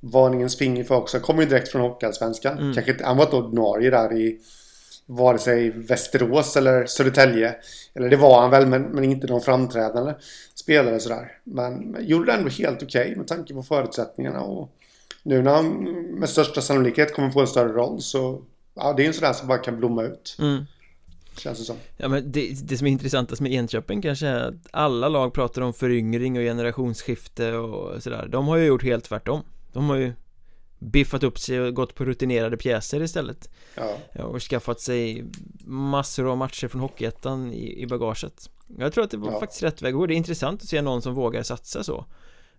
[0.00, 1.20] varningens finger för också.
[1.20, 2.58] Kommer ju direkt från Hockeyallsvenskan.
[2.58, 2.74] Mm.
[2.74, 4.40] Kanske inte, han var inte ordinarie där i
[5.06, 7.54] vare sig Västerås eller Södertälje.
[7.94, 10.14] Eller det var han väl, men, men inte någon framträdande
[10.54, 11.38] spelare sådär.
[11.44, 14.40] Men gjorde det ändå helt okej okay med tanke på förutsättningarna.
[14.40, 14.70] Och
[15.22, 15.66] nu när han
[16.18, 18.42] med största sannolikhet kommer få en större roll så
[18.74, 20.36] ja, det är en sån där som bara kan blomma ut.
[20.38, 20.64] Mm.
[21.38, 21.76] Känns det som.
[21.96, 25.62] Ja men det, det som är intressantast med Enköping kanske är att alla lag pratar
[25.62, 28.28] om föryngring och generationsskifte och sådär.
[28.28, 29.42] De har ju gjort helt tvärtom.
[29.72, 30.12] De har ju
[30.78, 34.24] biffat upp sig och gått på rutinerade pjäser istället ja.
[34.24, 35.24] Och skaffat sig
[35.64, 39.40] massor av matcher från Hockeyettan i, i bagaget Jag tror att det var ja.
[39.40, 42.06] faktiskt rätt väg att gå Det är intressant att se någon som vågar satsa så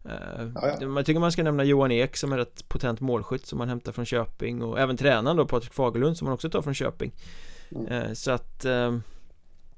[0.05, 3.57] uh, ja, Jag tycker man ska nämna Johan Ek som är ett potent målskytt som
[3.57, 6.73] man hämtar från Köping och även tränaren då Patrik Fagerlund som man också tar från
[6.73, 7.11] Köping
[7.71, 7.91] mm.
[7.91, 8.97] uh, Så att uh,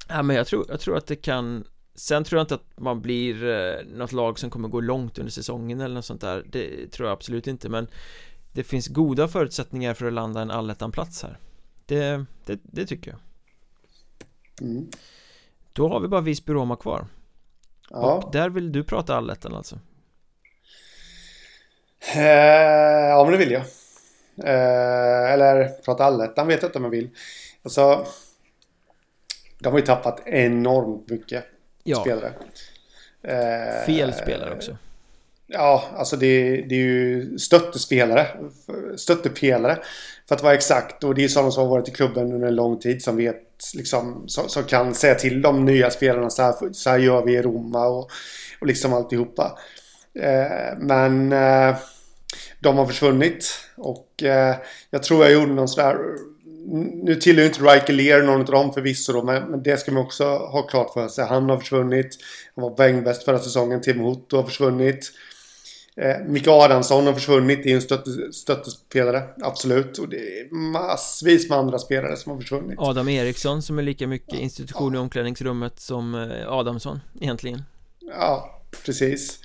[0.09, 1.63] Ja men jag tror, jag tror att det kan
[1.99, 5.31] Sen tror jag inte att man blir eh, något lag som kommer gå långt under
[5.31, 6.45] säsongen eller något sånt där.
[6.49, 7.87] Det tror jag absolut inte men
[8.53, 11.39] det finns goda förutsättningar för att landa en allettan-plats här.
[11.85, 13.19] Det, det, det, tycker jag.
[14.67, 14.89] Mm.
[15.73, 17.07] Då har vi bara Visby-Roma kvar.
[17.89, 18.13] Ja.
[18.13, 19.79] Och där vill du prata allettan alltså?
[22.15, 22.21] Eh,
[23.09, 23.63] ja men det vill jag.
[24.43, 27.09] Eh, Eller prata allettan vet jag inte om jag vill.
[27.63, 28.05] Alltså
[29.59, 31.45] De har ju tappat enormt mycket
[31.83, 32.01] ja.
[32.01, 32.33] spelare
[33.23, 34.77] eh, Fel spelare också
[35.51, 38.27] Ja, alltså det, det är ju stöttespelare.
[38.97, 39.77] Stöttepelare.
[40.27, 41.03] För att vara exakt.
[41.03, 43.43] Och det är sådana som har varit i klubben under en lång tid som vet
[43.75, 44.23] liksom.
[44.27, 47.41] Som, som kan säga till de nya spelarna så här, så här gör vi i
[47.41, 48.09] Roma och,
[48.61, 49.57] och liksom alltihopa.
[50.13, 51.75] Eh, men eh,
[52.59, 53.45] de har försvunnit.
[53.77, 54.55] Och eh,
[54.89, 55.97] jag tror jag gjorde någon sådär
[57.03, 60.03] nu tillhör inte Riker Lear någon av dem förvisso då, men, men det ska man
[60.03, 61.25] också ha klart för sig.
[61.25, 62.17] Han har försvunnit.
[62.55, 63.81] Han var poängbäst förra säsongen.
[63.81, 65.11] Tim Hutto har försvunnit.
[66.01, 69.97] Eh, Micke Adamsson har försvunnit, det är en stötte, stöttespelare, absolut.
[69.97, 72.79] Och det är massvis med andra spelare som har försvunnit.
[72.79, 77.63] Adam Eriksson som är lika mycket institution i omklädningsrummet som eh, Adamsson egentligen.
[78.19, 79.39] Ja, precis.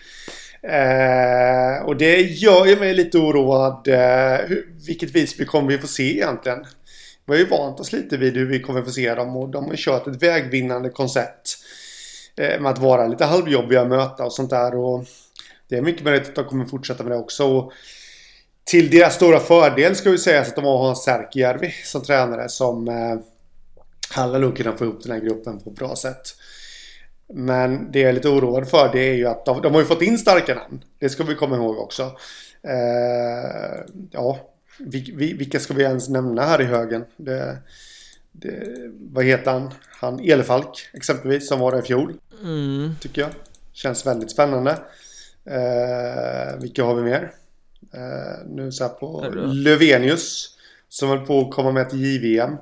[0.63, 3.89] Eh, och det gör ju mig lite oroad.
[3.89, 6.65] Eh, vilket Visby kommer vi få se egentligen?
[7.27, 9.65] Vi har ju vant oss lite vid hur vi kommer få se dem och de
[9.65, 11.59] har kört ett vägvinnande koncept.
[12.37, 14.75] Eh, med att vara lite halvjobbiga att möta och sånt där.
[14.75, 15.05] Och
[15.69, 17.45] det är mycket möjligt att de kommer fortsätta med det också.
[17.45, 17.73] Och
[18.65, 22.89] till deras stora fördel ska vi säga att de har Hans Särkijärvi som tränare som
[22.89, 23.17] eh,
[24.11, 26.37] handlar nog kunna få ihop den här gruppen på ett bra sätt.
[27.29, 29.87] Men det jag är lite oroad för det är ju att de, de har ju
[29.87, 30.85] fått in starka namn.
[30.99, 32.03] Det ska vi komma ihåg också.
[32.63, 34.39] Eh, ja,
[34.79, 37.05] vilka ska vi ens nämna här i högen?
[37.17, 37.59] Det,
[38.33, 39.71] det, vad heter han?
[40.01, 42.15] Han Elefalk exempelvis som var där i fjol.
[42.43, 42.95] Mm.
[43.01, 43.31] Tycker jag.
[43.73, 44.71] Känns väldigt spännande.
[45.45, 47.33] Eh, vilka har vi mer?
[47.95, 50.51] Eh, nu så här på Lövenius.
[50.89, 52.57] Som höll på att komma med till JVM.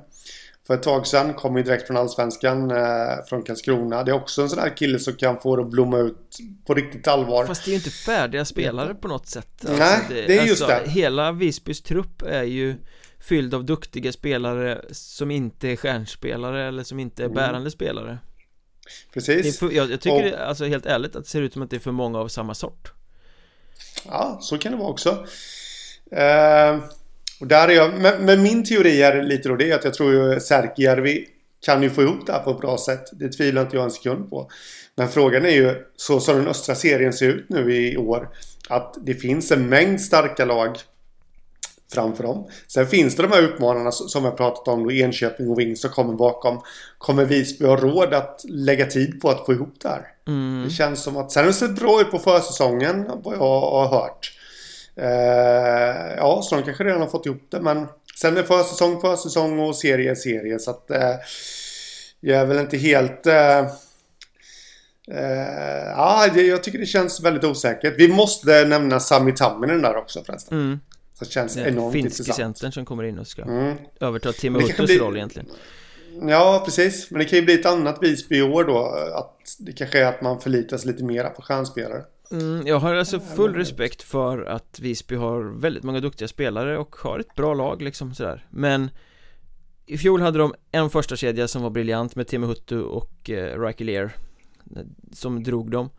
[0.67, 1.33] För ett tag sedan.
[1.33, 2.71] Kom ju direkt från Allsvenskan.
[2.71, 4.03] Eh, från Karlskrona.
[4.03, 6.73] Det är också en sån här kille som kan få det att blomma ut på
[6.73, 7.45] riktigt allvar.
[7.45, 9.65] Fast det är ju inte färdiga spelare på något sätt.
[9.67, 10.89] Alltså, Nej, det, det, är just alltså, det.
[10.89, 12.75] Hela Visbys trupp är ju
[13.19, 17.35] fylld av duktiga spelare som inte är stjärnspelare eller som inte är mm.
[17.35, 18.17] bärande spelare.
[19.13, 19.59] Precis.
[19.59, 21.69] För, jag, jag, tycker och, det, alltså helt ärligt att det ser ut som att
[21.69, 22.93] det är för många av samma sort.
[24.05, 25.09] Ja, så kan det vara också.
[26.11, 26.83] Uh,
[27.43, 30.13] och där är jag, men, men, min teori är lite då det att jag tror
[30.13, 31.25] ju Särkijärvi
[31.65, 33.03] kan ju få ihop det här på ett bra sätt.
[33.11, 34.49] Det tvivlar inte jag en sekund på.
[34.95, 38.29] Men frågan är ju så som den östra serien ser ut nu i år.
[38.69, 40.77] Att det finns en mängd starka lag
[41.93, 42.47] framför dem.
[42.67, 44.83] Sen finns det de här utmanarna som jag pratat om.
[44.83, 46.61] Då Enköping och Wings som kommer bakom.
[46.97, 50.07] Kommer Visby ha råd att lägga tid på att få ihop det här?
[50.27, 50.63] Mm.
[50.63, 51.31] Det känns som att...
[51.31, 54.31] Sen har det sett bra ut på försäsongen vad jag har hört.
[54.95, 57.61] Eh, ja, så de kanske redan har fått ihop det.
[57.61, 57.87] Men
[58.19, 60.59] sen är försäsong, försäsong och serie, serie.
[60.59, 61.15] Så att eh,
[62.19, 63.27] jag är väl inte helt...
[63.27, 63.59] Eh,
[65.11, 67.93] eh, ja, jag tycker det känns väldigt osäkert.
[67.97, 70.57] Vi måste nämna Sami Tamminen där också förresten.
[70.57, 70.79] Mm.
[71.13, 73.77] Så det känns Den enormt finske centern som kommer in och ska mm.
[73.99, 74.97] överta Timo Huttus bli...
[74.97, 75.49] roll egentligen.
[76.21, 77.11] Ja, precis.
[77.11, 78.85] Men det kan ju bli ett annat Visby i år då.
[79.15, 82.03] Att det kanske är att man förlitar sig lite mera på stjärnspelare.
[82.31, 86.95] Mm, jag har alltså full respekt för att Visby har väldigt många duktiga spelare och
[86.95, 88.47] har ett bra lag liksom sådär.
[88.49, 88.89] Men
[89.85, 93.61] I fjol hade de en första kedja som var briljant med Timmy Huttu och eh,
[93.61, 94.03] Riker Lear
[94.75, 95.89] eh, Som drog dem.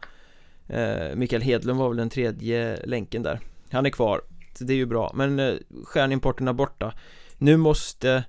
[0.66, 3.40] Eh, Mikael Hedlund var väl den tredje länken där.
[3.70, 4.20] Han är kvar
[4.58, 5.10] det är ju bra.
[5.14, 5.54] Men eh,
[5.84, 6.94] stjärnimporterna borta.
[7.38, 8.24] Nu måste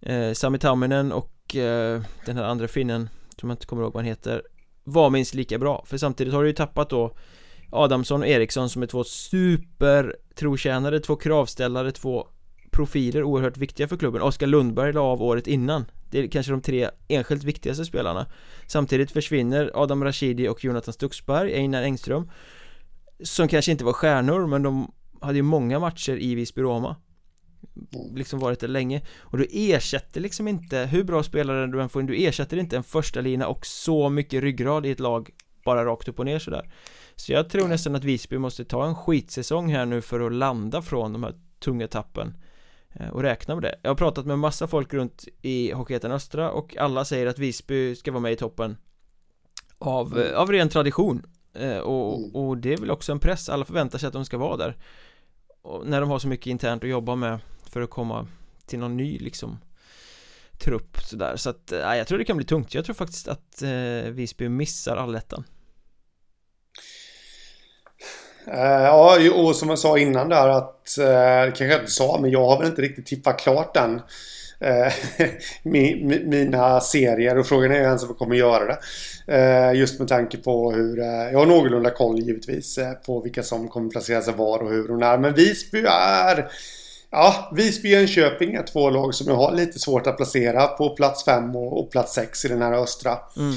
[0.00, 3.08] eh, Sami Tamminen och eh, den här andra finnen
[3.40, 4.42] Som jag inte kommer ihåg vad han heter
[4.88, 5.84] var minst lika bra.
[5.86, 7.14] För samtidigt har du ju tappat då
[7.70, 12.28] Adamsson och Eriksson som är två supertrotjänare, två kravställare, två
[12.70, 14.22] profiler oerhört viktiga för klubben.
[14.22, 15.84] Oskar Lundberg la av året innan.
[16.10, 18.26] Det är kanske de tre enskilt viktigaste spelarna.
[18.66, 22.30] Samtidigt försvinner Adam Rashidi och Jonathan Stuxberg, Einar Engström
[23.22, 26.96] Som kanske inte var stjärnor men de hade ju många matcher i Visby-Roma
[28.14, 32.00] Liksom varit det länge Och du ersätter liksom inte, hur bra spelare du än får
[32.00, 35.30] in Du ersätter inte en första lina och så mycket ryggrad i ett lag
[35.64, 36.72] Bara rakt upp och ner sådär
[37.16, 40.82] Så jag tror nästan att Visby måste ta en skitsäsong här nu för att landa
[40.82, 42.36] från de här tunga tappen
[42.92, 46.50] eh, och räkna med det Jag har pratat med massa folk runt i Hockeyettan Östra
[46.50, 48.76] och alla säger att Visby ska vara med i toppen
[49.78, 50.36] Av, mm.
[50.36, 52.34] av ren tradition eh, och, mm.
[52.34, 54.76] och det är väl också en press, alla förväntar sig att de ska vara där
[55.66, 57.38] och när de har så mycket internt att jobba med
[57.76, 58.26] för att komma
[58.66, 59.58] till någon ny liksom
[60.58, 63.28] trupp sådär så att, eh, nej, jag tror det kan bli tungt jag tror faktiskt
[63.28, 65.44] att eh, Visby missar allettan
[68.48, 72.30] Uh, ja, och som jag sa innan där att, uh, kanske jag inte sa, men
[72.30, 74.00] jag har väl inte riktigt tippat klart än
[74.64, 74.92] Uh,
[76.28, 78.78] mina serier och frågan är ens om jag kommer göra det.
[79.32, 80.98] Uh, just med tanke på hur,
[81.32, 84.98] jag har någorlunda koll givetvis på vilka som kommer placera sig var och hur och
[84.98, 85.18] när.
[85.18, 86.50] Men Visby är
[87.10, 90.90] Ja, Visby och Enköping är två lag som jag har lite svårt att placera på
[90.90, 93.18] plats 5 och, och, plats 6 i den här östra.
[93.36, 93.54] Mm.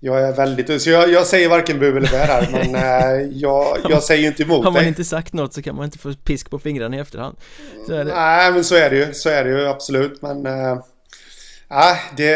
[0.00, 0.82] Jag är väldigt...
[0.82, 4.42] Så jag, jag säger varken bu eller bä här, men äh, jag, jag säger inte
[4.42, 4.88] emot Har man dig.
[4.88, 7.36] inte sagt något så kan man inte få pisk på fingrarna i efterhand.
[7.88, 9.14] Nej, men så är det ju.
[9.14, 10.46] Så är det ju absolut, men...
[10.46, 10.78] Äh,
[12.16, 12.34] det...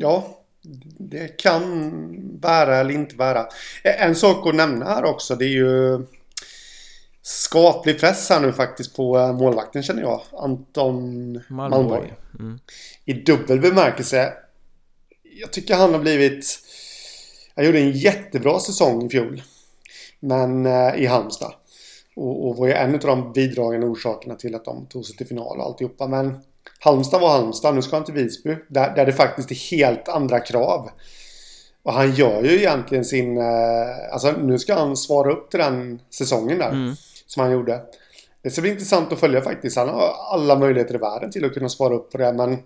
[0.00, 0.36] Ja,
[0.98, 1.92] det kan
[2.40, 3.46] bära eller inte bära.
[3.82, 6.06] En sak att nämna här också, det är ju
[7.26, 10.20] skaplig press här nu faktiskt på eh, målvakten känner jag.
[10.32, 12.14] Anton Malmborg.
[12.38, 12.58] Mm.
[13.04, 14.32] I dubbel bemärkelse.
[15.22, 16.58] Jag tycker han har blivit...
[17.56, 19.42] Han gjorde en jättebra säsong i fjol.
[20.20, 21.52] Men eh, i Halmstad.
[22.16, 25.26] Och, och var ju en av de bidragande orsakerna till att de tog sig till
[25.26, 26.06] final och alltihopa.
[26.06, 26.38] Men
[26.80, 27.74] Halmstad var Halmstad.
[27.74, 28.56] Nu ska han till Visby.
[28.68, 30.90] Där, där det faktiskt är helt andra krav.
[31.82, 33.38] Och han gör ju egentligen sin...
[33.38, 36.70] Eh, alltså nu ska han svara upp till den säsongen där.
[36.70, 36.94] Mm.
[37.26, 37.74] Som han gjorde.
[37.74, 37.80] Eh,
[38.42, 39.76] det ska bli intressant att följa faktiskt.
[39.76, 42.32] Han har alla möjligheter i världen till att kunna svara upp på det.
[42.32, 42.58] Men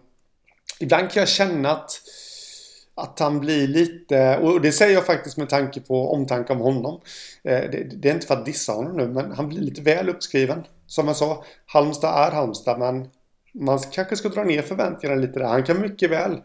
[0.80, 1.90] ibland kan jag känna att,
[2.94, 4.38] att han blir lite...
[4.38, 7.00] Och det säger jag faktiskt med tanke på omtanke om honom.
[7.44, 10.08] Eh, det, det är inte för att dissa honom nu, men han blir lite väl
[10.08, 10.64] uppskriven.
[10.86, 13.08] Som jag sa, Halmstad är Halmstad, men
[13.54, 15.46] man kanske ska dra ner förväntningarna lite där.
[15.46, 16.40] Han kan mycket väl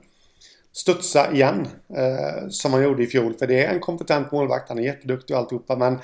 [0.74, 1.68] studsa igen.
[1.98, 3.34] Eh, som han gjorde i fjol.
[3.34, 4.70] För det är en kompetent målvakt.
[4.70, 5.76] Han är jätteduktig och alltihopa.
[5.76, 6.00] Men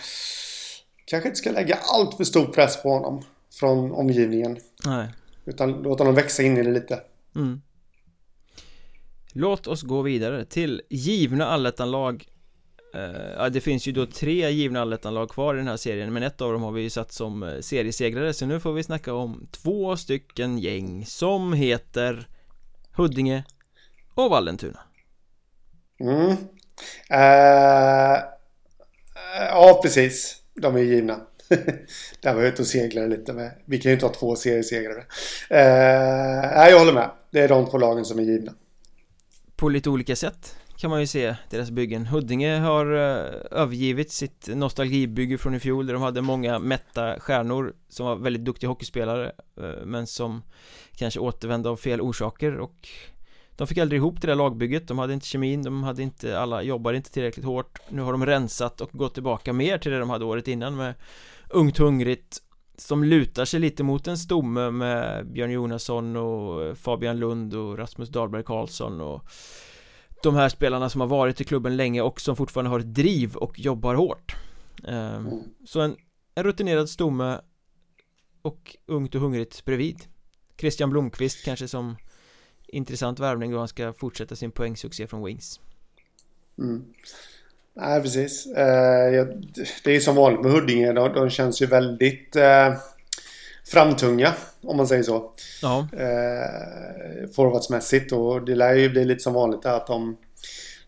[1.12, 3.24] kanske inte ska lägga allt för stor press på honom.
[3.59, 4.57] Från omgivningen.
[4.86, 5.07] Nej.
[5.45, 6.99] Utan låta honom växa in i det lite.
[7.36, 7.62] Mm.
[9.34, 12.28] Låt oss gå vidare till givna allettanlag
[12.95, 16.24] Uh, ja, det finns ju då tre givna allettanlag kvar i den här serien Men
[16.24, 19.14] ett av dem har vi ju satt som uh, seriesegrare Så nu får vi snacka
[19.14, 22.28] om två stycken gäng Som heter
[22.91, 23.43] Huddinge
[24.16, 24.80] och Vallentuna
[25.99, 26.30] Mm.
[27.12, 28.18] Uh,
[29.49, 30.41] ja, precis.
[30.62, 31.22] De är givna.
[32.22, 33.51] Där var jag ute och seglade lite med.
[33.66, 34.99] Vi kan ju inte ha två seriesegrare.
[35.49, 37.09] Eh, nej, jag håller med.
[37.32, 38.53] Det är de två lagen som är givna.
[39.55, 44.47] På lite olika sätt kan man ju se deras byggen Huddinge har eh, övergivit sitt
[44.55, 49.32] nostalgibygge från i fjol där de hade många mätta stjärnor som var väldigt duktiga hockeyspelare
[49.57, 50.43] eh, men som
[50.95, 52.88] kanske återvände av fel orsaker och
[53.62, 56.64] de fick aldrig ihop det där lagbygget, de hade inte kemin, de hade inte, alla
[56.64, 57.80] jobbade inte tillräckligt hårt.
[57.89, 60.93] Nu har de rensat och gått tillbaka mer till det de hade året innan med
[61.49, 62.41] Ungt Hungrigt
[62.76, 68.09] Som lutar sig lite mot en stomme med Björn Jonasson och Fabian Lund och Rasmus
[68.09, 69.26] Dahlberg Karlsson och
[70.24, 73.36] De här spelarna som har varit i klubben länge och som fortfarande har ett driv
[73.36, 74.36] och jobbar hårt.
[74.88, 75.30] Ehm,
[75.66, 75.95] Så en,
[76.36, 77.39] en rutinerad stomme
[78.41, 79.99] och ungt och hungrigt bredvid.
[80.57, 81.95] Christian Blomqvist kanske som
[82.72, 85.60] intressant värvning då han ska fortsätta sin poängsuccé från Wings
[86.60, 86.86] Mm.
[87.74, 88.46] Nej, precis.
[88.46, 89.28] Eh,
[89.84, 90.94] det är som vanligt med Huddinge.
[90.94, 92.74] De, de känns ju väldigt eh,
[93.68, 95.32] framtunga, om man säger så.
[95.62, 98.12] Ja, Eh, forwardsmässigt.
[98.12, 100.18] Och det lär ju bli lite som vanligt att de,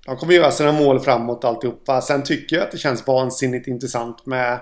[0.05, 2.01] de kommer göra sina mål framåt alltihopa.
[2.01, 4.61] Sen tycker jag att det känns vansinnigt intressant med...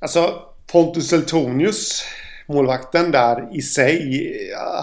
[0.00, 0.42] Alltså,
[0.72, 2.04] Pontus Eltonius
[2.48, 4.28] målvakten där i sig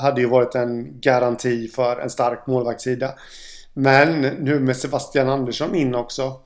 [0.02, 3.14] hade ju varit en garanti för en stark målvaktssida.
[3.74, 6.40] Men nu med Sebastian Andersson in också.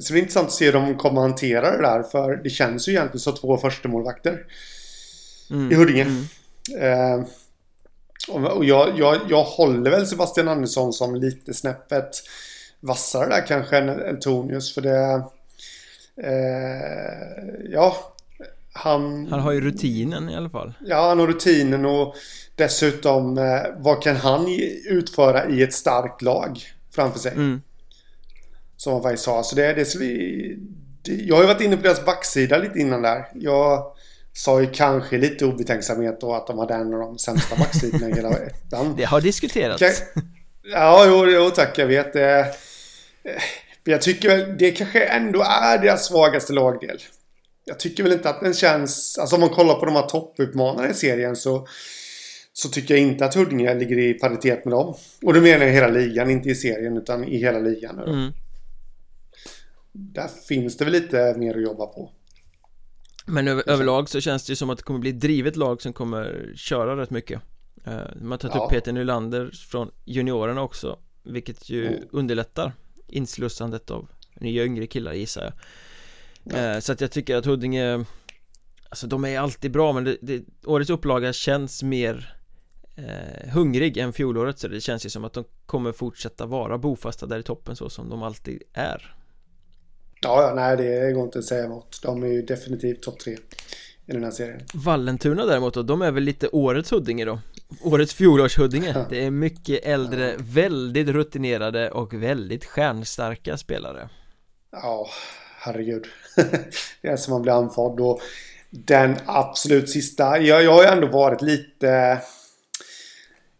[0.00, 2.02] Så det är intressant att se hur de kommer hantera det där.
[2.02, 4.46] För det känns ju egentligen som två första målvakter
[5.50, 6.02] mm, i Huddinge.
[6.02, 6.24] mm.
[6.76, 7.26] Eh,
[8.28, 12.10] och och jag, jag, jag håller väl Sebastian Andersson som lite snäppet
[12.80, 14.74] vassare där kanske än Eltonius.
[14.74, 15.22] För det...
[16.22, 18.14] Eh, ja,
[18.78, 19.26] han...
[19.30, 22.14] Han har ju rutinen i alla fall Ja, han har rutinen och
[22.54, 24.46] dessutom eh, vad kan han
[24.90, 26.60] utföra i ett starkt lag
[26.94, 27.32] framför sig?
[27.32, 27.62] mm.
[28.76, 29.42] Som han faktiskt sa.
[29.42, 29.94] Så det, det,
[31.02, 33.24] det, jag har ju varit inne på deras backsida lite innan där.
[33.34, 33.92] Jag
[34.32, 38.12] sa ju kanske lite obetänksamhet då att de hade en av de sämsta backsidorna i
[38.12, 38.94] hela ettan.
[38.96, 40.22] Det har diskuterats Kan-
[40.72, 42.16] Ja, jo, jo tack, jag vet.
[42.16, 42.44] Eh,
[43.84, 46.98] Men jag tycker det kanske ändå är deras svagaste lagdel.
[47.68, 49.18] Jag tycker väl inte att den känns...
[49.18, 51.66] Alltså om man kollar på de här topputmanarna i serien så...
[52.52, 54.94] Så tycker jag inte att Huddinge ligger i paritet med dem.
[55.22, 57.98] Och då menar jag hela ligan, inte i serien utan i hela ligan.
[57.98, 58.32] mm.
[59.92, 62.10] Där finns det väl lite mer att jobba på.
[63.26, 65.82] Men över, överlag så känns det ju som att det kommer bli ett drivet lag
[65.82, 67.40] som kommer köra rätt mycket
[67.84, 68.64] Eh, Man har tagit Ja.
[68.64, 72.00] upp Peter Nylander från juniorerna också Vilket ju Mm.
[72.12, 72.72] underlättar
[73.08, 74.08] inslussandet av
[74.40, 75.52] nya yngre killar gissar jag
[76.52, 76.56] Ja.
[76.56, 78.04] Eh, Så att jag tycker att Huddinge
[78.90, 82.34] Alltså de är alltid bra men det, det, årets upplaga känns mer
[82.96, 87.26] eh, hungrig än fjolåret så det känns ju som att de kommer fortsätta vara bofasta
[87.26, 89.14] där i toppen så som de alltid är
[90.20, 92.00] Ja, ja, nej det går inte att säga emot.
[92.02, 93.36] De är ju definitivt topp tre
[94.06, 94.60] i den här serien.
[94.74, 97.40] Vallentuna däremot då, de är väl lite årets Huddinge då
[97.82, 99.06] Årets fjolårs-Huddinge Ja.
[99.10, 104.08] Det är mycket äldre, väldigt rutinerade och väldigt stjärnstarka spelare
[104.70, 105.08] Ja,
[105.72, 106.06] herregud.
[107.02, 108.00] det är som man blir andfådd.
[108.00, 108.20] Och
[108.70, 110.38] den absolut sista.
[110.38, 112.18] Jag, jag har ju ändå varit lite...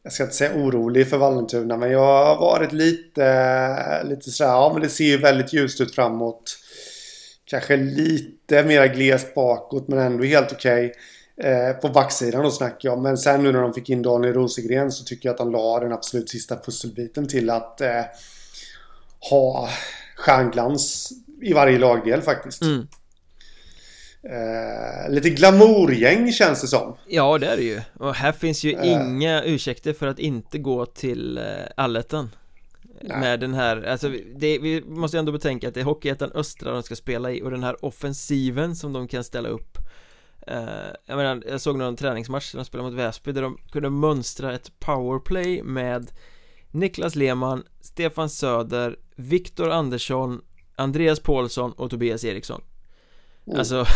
[0.03, 4.71] Jag ska inte säga orolig för Vallentuna, men jag har varit lite, lite sådär, ja
[4.73, 6.59] men det ser ju väldigt ljust ut framåt.
[7.45, 10.95] Kanske lite mer glest bakåt, men ändå helt okej.
[11.41, 12.99] Eh, på backsidan då snackar jag.
[12.99, 15.81] Men sen nu när de fick in Daniel Rosengren så tycker jag att han la
[15.81, 18.05] den absolut sista pusselbiten till att eh,
[19.31, 19.69] ha
[20.17, 22.63] stjärnglans i varje lagdel faktiskt.
[22.63, 22.87] mm.
[24.23, 26.97] Eh, lite glamourgäng känns det som.
[27.07, 28.93] Ja det är det ju Och här finns ju Eh.
[28.93, 31.45] inga ursäkter för att inte gå till eh,
[31.77, 32.31] allettan.
[33.03, 36.83] Med den här, alltså det, vi måste ändå betänka att det är Hockeyettan Östra de
[36.83, 39.79] ska spela i och den här offensiven som de kan ställa upp
[40.51, 40.57] uh,
[41.07, 44.55] Jag menar, jag såg någon träningsmatch när de spelade mot Väsby där de kunde mönstra
[44.55, 46.11] ett powerplay med
[46.71, 50.41] Niklas Lehmann, Stefan Söder, Viktor Andersson,
[50.79, 52.61] Andreas Paulsson och Tobias Eriksson
[53.47, 53.59] mm.
[53.59, 53.87] Alltså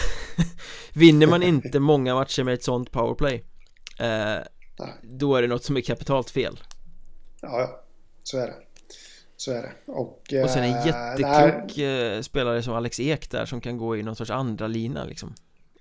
[0.93, 3.45] Vinner man inte många matcher med ett sånt powerplay
[3.99, 4.37] eh,
[5.03, 6.61] Då är det något som är kapitalt fel
[7.41, 7.85] Ja, ja,
[8.23, 8.55] så är det
[9.37, 13.47] Så är det Och, och sen en eh, jätteklok äh, spelare som Alex Ek där
[13.47, 15.35] som kan gå i någon sorts andra lina liksom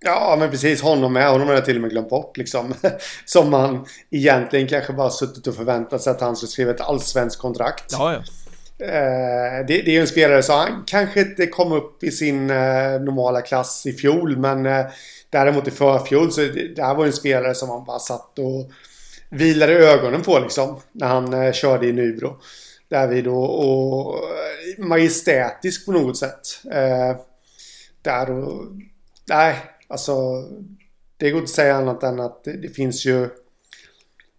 [0.04, 0.82] Ja, men precis.
[0.82, 1.30] Honom med.
[1.30, 2.74] Honom har jag till och med glömt bort liksom.
[3.26, 7.42] Som man egentligen kanske bara suttit och förväntat sig att han skulle skriva ett allsvenskt
[7.42, 7.86] kontrakt.
[7.92, 8.24] Ja, ja.
[8.82, 12.50] Eh, det, det, är ju en spelare så han kanske inte kom upp i sin
[12.50, 14.38] eh, normala klass i fjol.
[14.38, 14.86] Men eh,
[15.30, 18.40] däremot i förfjol så det, det här var ju en spelare som man bara satt
[18.40, 18.72] och
[19.30, 20.80] vilade ögonen på liksom.
[20.92, 22.38] När han eh, körde i Nybro.
[22.90, 24.20] Därvid och, och
[24.78, 26.42] majestätisk på något sätt.
[26.72, 27.16] Eh,
[28.02, 28.66] där och...
[29.26, 29.56] Nej,
[29.92, 30.44] Alltså,
[31.18, 33.30] det går inte att säga annat än att det, det, finns ju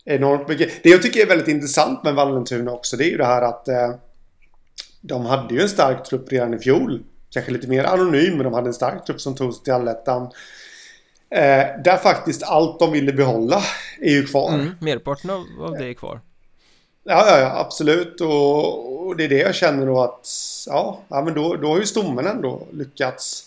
[0.05, 0.83] enormt mycket.
[0.83, 3.69] Det jag tycker är väldigt intressant med Vallentuna också, det är ju det här att
[3.69, 3.95] eh,
[5.03, 7.03] de hade ju en stark trupp redan i fjol.
[7.31, 10.23] Kanske lite mer anonym, men de hade en stark trupp som tog sig till allettan.
[11.31, 13.63] Eh, där faktiskt allt de ville behålla
[14.01, 14.55] är ju kvar.
[14.55, 16.21] Mm, merparten av, av det är kvar.
[17.05, 18.21] Ja, ja, ja absolut.
[18.21, 20.29] Och, och, det är det jag känner då att
[20.67, 23.45] ja, ja men då, då har ju stommen ändå lyckats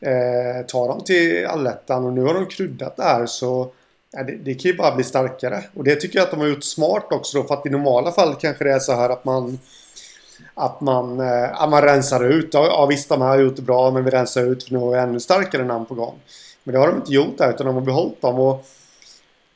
[0.00, 3.72] eh, ta dem till allettan och nu har de kryddat det här så
[4.12, 5.64] ja, det, det, kan ju bara bli starkare.
[5.74, 8.12] Och det tycker jag att de har gjort smart också då för att i normala
[8.12, 9.58] fall kanske det är så här att man
[10.54, 12.48] att man, eh, att man rensar ut.
[12.52, 14.90] Ja visst de här har gjort det bra men vi rensar ut för nu har
[14.90, 16.14] vi ännu starkare namn på gång.
[16.64, 18.38] Men det har de inte gjort där utan de har behållit dem.
[18.38, 18.66] Och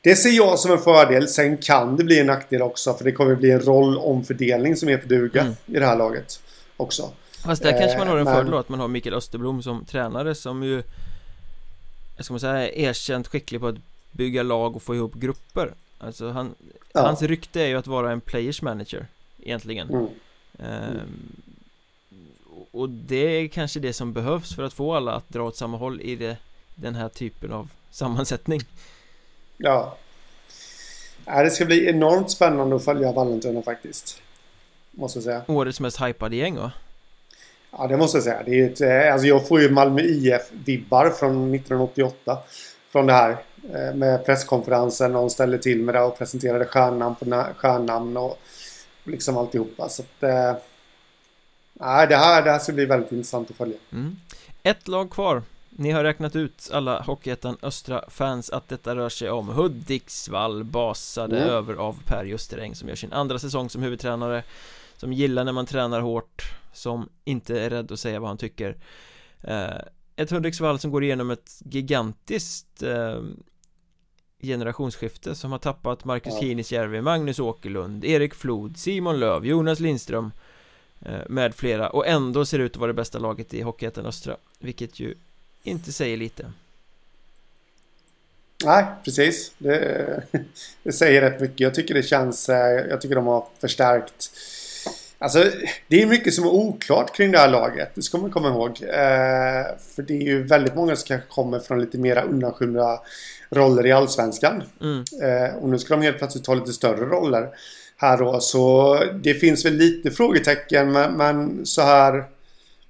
[0.01, 1.27] det ser jag som en fördel.
[1.27, 5.07] Sen kan det bli en nackdel också för det kommer bli en rollomfördelning som heter
[5.07, 5.53] duga mm.
[5.65, 6.39] i det här laget
[6.77, 7.11] också.
[7.45, 8.33] Fast där kanske man har en men...
[8.33, 10.83] fördel då att man har Mikael Österblom som tränare som ju
[12.19, 13.75] Ska man säga erkänt skicklig på att
[14.11, 16.55] bygga lag och få ihop grupper Alltså han
[16.93, 17.01] ja.
[17.01, 19.05] Hans rykte är ju att vara en players manager
[19.39, 20.07] Egentligen mm.
[20.59, 21.41] Ehm,
[22.71, 25.77] och det är kanske det som behövs för att få alla att dra åt samma
[25.77, 26.37] håll i det,
[26.75, 28.61] den här typen av sammansättning
[29.57, 29.97] Ja
[31.25, 34.21] Det ska bli enormt spännande att följa Vallentuna faktiskt
[34.91, 36.71] Måste jag säga Årets mest hypade gäng va?
[37.71, 38.43] Ja, det måste jag säga.
[38.45, 42.37] Det är ett, eh, alltså jag får ju Malmö IF-vibbar från 1988.
[42.91, 43.37] Från det här.
[43.73, 48.39] Eh, med presskonferensen hon ställde till med det och presenterade stjärnnamn på stjärnnamn och
[49.07, 49.89] liksom alltihopa.
[49.89, 50.23] Så att...
[50.23, 50.55] Eh,
[51.79, 53.77] det här, det här ska bli väldigt intressant att följa.
[53.91, 54.15] Mm.
[54.63, 55.43] Ett lag kvar.
[55.69, 61.37] Ni har räknat ut alla Hockeyettan Östra fans att detta rör sig om Hudiksvall basade
[61.37, 61.49] mm.
[61.49, 64.43] över av Per Justeräng som gör sin andra säsong som huvudtränare
[64.97, 66.43] som gillar när man tränar hårt
[66.73, 68.77] som inte är rädd att säga vad han tycker
[69.41, 69.77] eh,
[70.15, 73.21] Ett Hudiksvall som går igenom ett gigantiskt eh,
[74.41, 76.39] generationsskifte som har tappat Marcus ja.
[76.39, 80.31] Kinisjärvi, Magnus Åkerlund, Erik Flod, Simon Löv, Jonas Lindström
[81.05, 84.37] eh, med flera och ändå ser ut att vara det bästa laget i Hockeyettan Östra
[84.59, 85.15] vilket ju
[85.63, 86.51] inte säger lite
[88.65, 89.51] Nej, precis.
[89.57, 90.23] Det,
[90.83, 91.59] det, säger rätt mycket.
[91.59, 92.49] Jag tycker det känns...
[92.89, 94.31] Jag tycker de har förstärkt
[95.19, 95.43] Alltså,
[95.87, 97.91] det är mycket som är oklart kring det här laget.
[97.95, 98.69] Det ska man komma ihåg.
[98.81, 99.65] Eh,
[99.95, 103.01] för det är ju väldigt många som kanske kommer från lite mera undanskymda
[103.49, 104.63] roller i Allsvenskan.
[104.81, 105.03] Mm.
[105.21, 107.49] Eh, och nu ska de helt plötsligt ta lite större roller
[107.97, 108.39] här då.
[108.39, 110.91] Så det finns väl lite frågetecken.
[110.91, 112.25] Men, men så här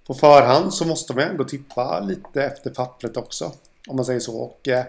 [0.07, 3.51] på förhand så måste man ändå tippa lite efter pappret också.
[3.87, 4.37] Om man säger så.
[4.37, 4.85] Och eh,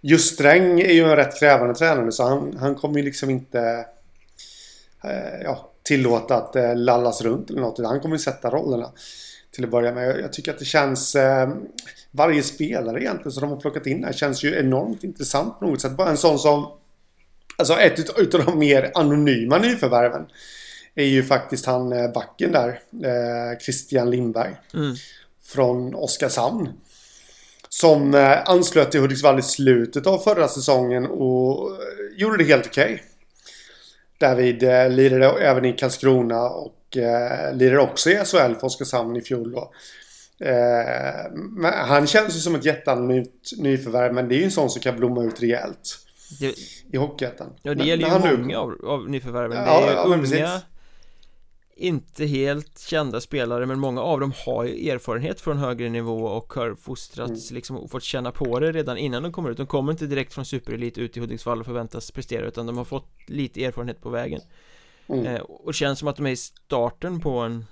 [0.00, 3.84] just Sträng är ju en rätt krävande tränare så han, han kommer ju liksom inte...
[5.04, 7.78] Eh, ja, tillåta att det lallas runt eller något.
[7.78, 8.90] Han kommer ju sätta rollerna
[9.50, 10.20] till att börja med.
[10.20, 11.14] Jag tycker att det känns...
[11.14, 11.48] Eh,
[12.10, 15.80] varje spelare egentligen som de har plockat in här känns ju enormt intressant på något
[15.80, 15.96] sätt.
[15.96, 16.66] Bara en sån som...
[17.56, 20.26] Alltså ett utav de mer anonyma nyförvärven
[20.94, 22.68] är ju faktiskt han eh, backen där.
[23.04, 24.56] Eh, Christian Lindberg.
[24.74, 24.94] Mm.
[25.44, 26.68] Från Oskarshamn.
[27.68, 31.70] Som eh, anslöt till Hudiksvall i slutet av förra säsongen och
[32.16, 32.94] gjorde det helt okej.
[32.94, 32.98] Okay.
[34.20, 39.20] David eh, lirade även i Karlskrona och eh, lirade också i SHL för Oskarshamn i
[39.20, 39.72] fjol då.
[40.44, 44.82] Eh, han känns ju som ett jätteanonymt nyförvärv men det är ju en sån som
[44.82, 45.98] kan blomma ut rejält.
[46.40, 46.54] Det,
[46.92, 47.52] I Hockeyettan.
[47.62, 49.56] Ja det gäller ju många av, av nyförvärven.
[49.56, 50.60] Ja, det är ja, unga
[51.80, 56.52] inte helt kända spelare men många av dem har ju erfarenhet från högre nivå och
[56.52, 57.54] har fostrats mm.
[57.54, 60.34] liksom och fått känna på det redan innan de kommer ut De kommer inte direkt
[60.34, 64.10] från superelit ut i Hudiksvall och förväntas prestera utan de har fått lite erfarenhet på
[64.10, 64.40] vägen
[65.08, 65.26] mm.
[65.26, 67.64] eh, Och känns som att de är i starten på en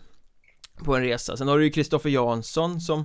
[0.85, 3.05] På en resa Sen har du ju Kristoffer Jansson som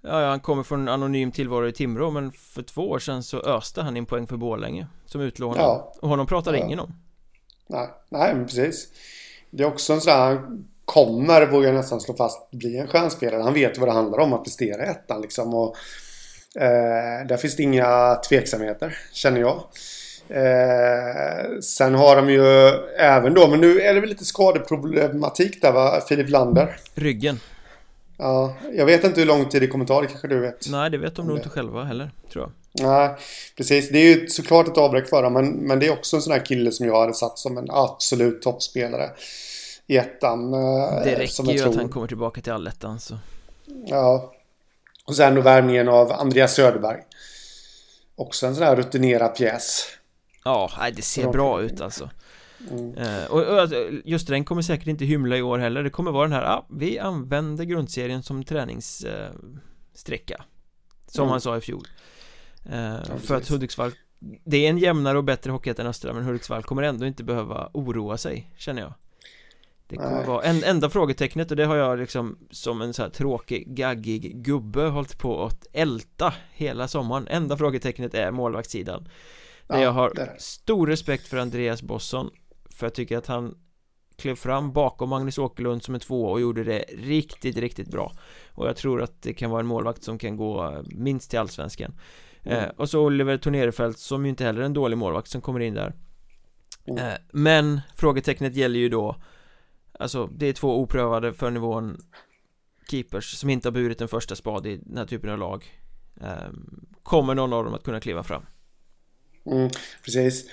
[0.00, 3.40] Ja, han kommer från en anonym tillvaro i Timrå men för två år sedan så
[3.40, 5.92] öste han in poäng för Borlänge Som utlånad ja.
[6.02, 6.64] Och honom pratar ja.
[6.64, 6.94] ingen om
[7.66, 8.92] Nej, nej men precis
[9.56, 12.86] Det är också en sån här Han kommer, vågar jag nästan slå fast, bli en
[12.86, 15.76] stjärnspelare Han vet vad det handlar om att prestera i ettan liksom och
[16.56, 19.62] eh, Där finns det inga tveksamheter, känner jag
[20.28, 25.72] Eh, sen har de ju även då, men nu är det väl lite skadeproblematik där
[25.72, 26.76] va, Filip Lander?
[26.94, 27.40] Ryggen.
[28.16, 30.70] Ja, jag vet inte hur lång tid det kommer ta, det kanske du vet?
[30.70, 32.52] Nej, det vet de nog inte själva heller, tror jag.
[32.80, 33.16] Nej,
[33.56, 33.88] precis.
[33.88, 36.32] Det är ju såklart ett avbräck för dem, men, men det är också en sån
[36.32, 39.10] här kille som jag hade satt som en absolut toppspelare
[39.86, 40.54] i ettan.
[40.54, 41.70] Eh, det räcker ju tror...
[41.70, 43.18] att han kommer tillbaka till allettan, så.
[43.86, 44.34] Ja.
[45.06, 47.00] Och sen då värvningen av Andreas Söderberg.
[48.16, 49.86] Också en sån här rutinerad pjäs.
[50.44, 52.10] Ja, det ser bra ut alltså
[52.70, 52.94] mm.
[52.94, 56.22] eh, och, alltså, just den kommer säkert inte hymla i år heller Det kommer vara
[56.22, 60.44] den här, ah, vi använder grundserien som träningssträcka
[61.06, 61.30] Som mm.
[61.30, 61.86] han sa i fjol
[62.70, 63.92] ja, För att Hudiksvall
[64.44, 67.70] Det är en jämnare och bättre hockey än Östra Men Hudiksvall kommer ändå inte behöva
[67.72, 68.92] oroa sig Känner jag.
[69.86, 70.26] Det kommer Nej.
[70.26, 74.36] vara en, enda frågetecknet och det har jag liksom som en så här tråkig, gaggig
[74.36, 77.28] gubbe hållit på att älta hela sommaren.
[77.28, 79.08] Enda frågetecknet är målvaktssidan.
[79.66, 82.30] Där jag har stor respekt för Andreas Bosson
[82.70, 83.54] För jag tycker att han
[84.16, 88.12] klev fram bakom Magnus Åkerlund som en tvåa och gjorde det riktigt, riktigt bra.
[88.48, 91.94] Och jag tror att det kan vara en målvakt som kan gå minst till allsvenskan
[92.44, 92.58] mm.
[92.58, 95.60] eh, Och så Oliver Tornerefelt som ju inte heller är en dålig målvakt som kommer
[95.60, 95.92] in där
[96.86, 97.04] mm.
[97.04, 99.16] eh, Men frågetecknet gäller ju då
[99.98, 101.96] Alltså det är två oprövade för nivån
[102.90, 105.64] Keepers som inte har burit en första spad i den här typen av lag
[106.20, 106.52] eh,
[107.02, 108.46] Kommer någon av dem att kunna kliva fram?
[109.46, 109.70] Mm,
[110.04, 110.44] precis.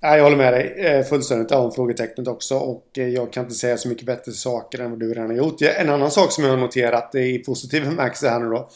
[0.00, 3.76] Jag håller med dig eh, fullständigt om frågetecknet också och eh, jag kan inte säga
[3.76, 5.62] så mycket bättre saker än vad du redan har gjort.
[5.62, 8.70] En annan sak som jag har noterat i positiv bemärkelse här nu då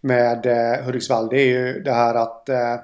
[0.00, 2.76] med eh, Hudiksvall det är ju det här att eh,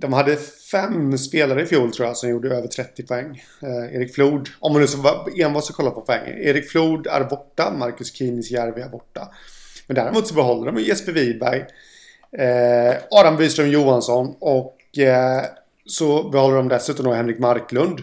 [0.00, 0.36] de hade
[0.72, 3.42] fem spelare i fjol tror jag som gjorde över 30 poäng.
[3.62, 6.38] Eh, Erik Flod, om man nu enbart ska kolla på poäng.
[6.38, 9.28] Erik Flod är borta, Marcus Kinisjärvi är borta.
[9.86, 11.64] Men däremot så behåller de Jesper Wiberg,
[12.32, 15.44] eh, Adam Byström Johansson och eh,
[15.86, 18.02] så behåller de dessutom då Henrik Marklund.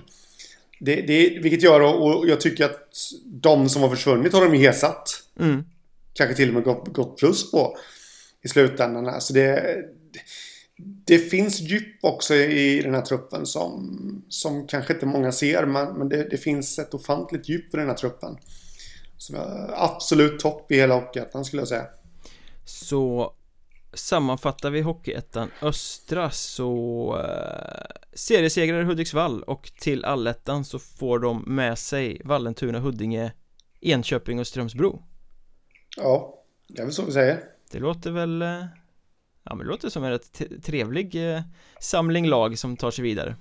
[0.80, 2.90] Det, det, vilket gör, och jag tycker att
[3.26, 5.10] de som har försvunnit har de ersatt.
[5.40, 5.64] Mm.
[6.18, 7.78] Kanske till och med gått, gått plus på
[8.44, 9.08] i slutändan.
[9.08, 9.78] Alltså det,
[11.06, 15.66] det finns djup också i den här truppen som, som kanske inte många ser.
[15.66, 18.38] Men, men det, det finns ett ofantligt djup i den här truppen.
[19.18, 21.88] Som är absolut topp i hela Hockeyettan skulle jag säga.
[22.66, 23.34] Så
[23.94, 31.78] Sammanfattar vi Hockeyettan Östra så eh, Seriesegrare Hudiksvall och till allettan så får de med
[31.78, 33.32] sig Vallentuna, Huddinge,
[33.82, 35.04] Enköping och Strömsbro
[35.96, 37.44] Ja, det är väl så vi säger.
[37.72, 38.66] Det låter väl eh,
[39.44, 41.42] Ja men det låter som en rätt trevlig eh,
[41.80, 43.36] samling lag som tar sig vidare.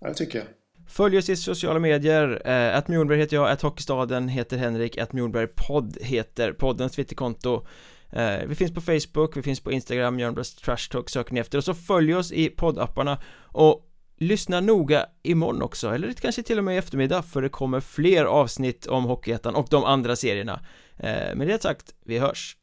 [0.00, 0.48] Ja det tycker jag.
[0.88, 5.12] Följ oss i sociala medier, eh, att Mjornberg heter jag, att Hockeystaden heter Henrik, att
[5.12, 7.66] Mjornberg podd heter poddens twitterkonto.
[8.46, 11.58] Vi finns på Facebook, vi finns på Instagram, Jörnbras Trash Talk söker ni efter.
[11.58, 13.22] Och så följ oss i poddapparna.
[13.36, 17.80] Och lyssna noga imorgon också, eller kanske till och med i eftermiddag för det kommer
[17.80, 20.60] fler avsnitt om Hockeyettan och de andra serierna.
[20.96, 22.56] Eh, med det sagt, vi hörs!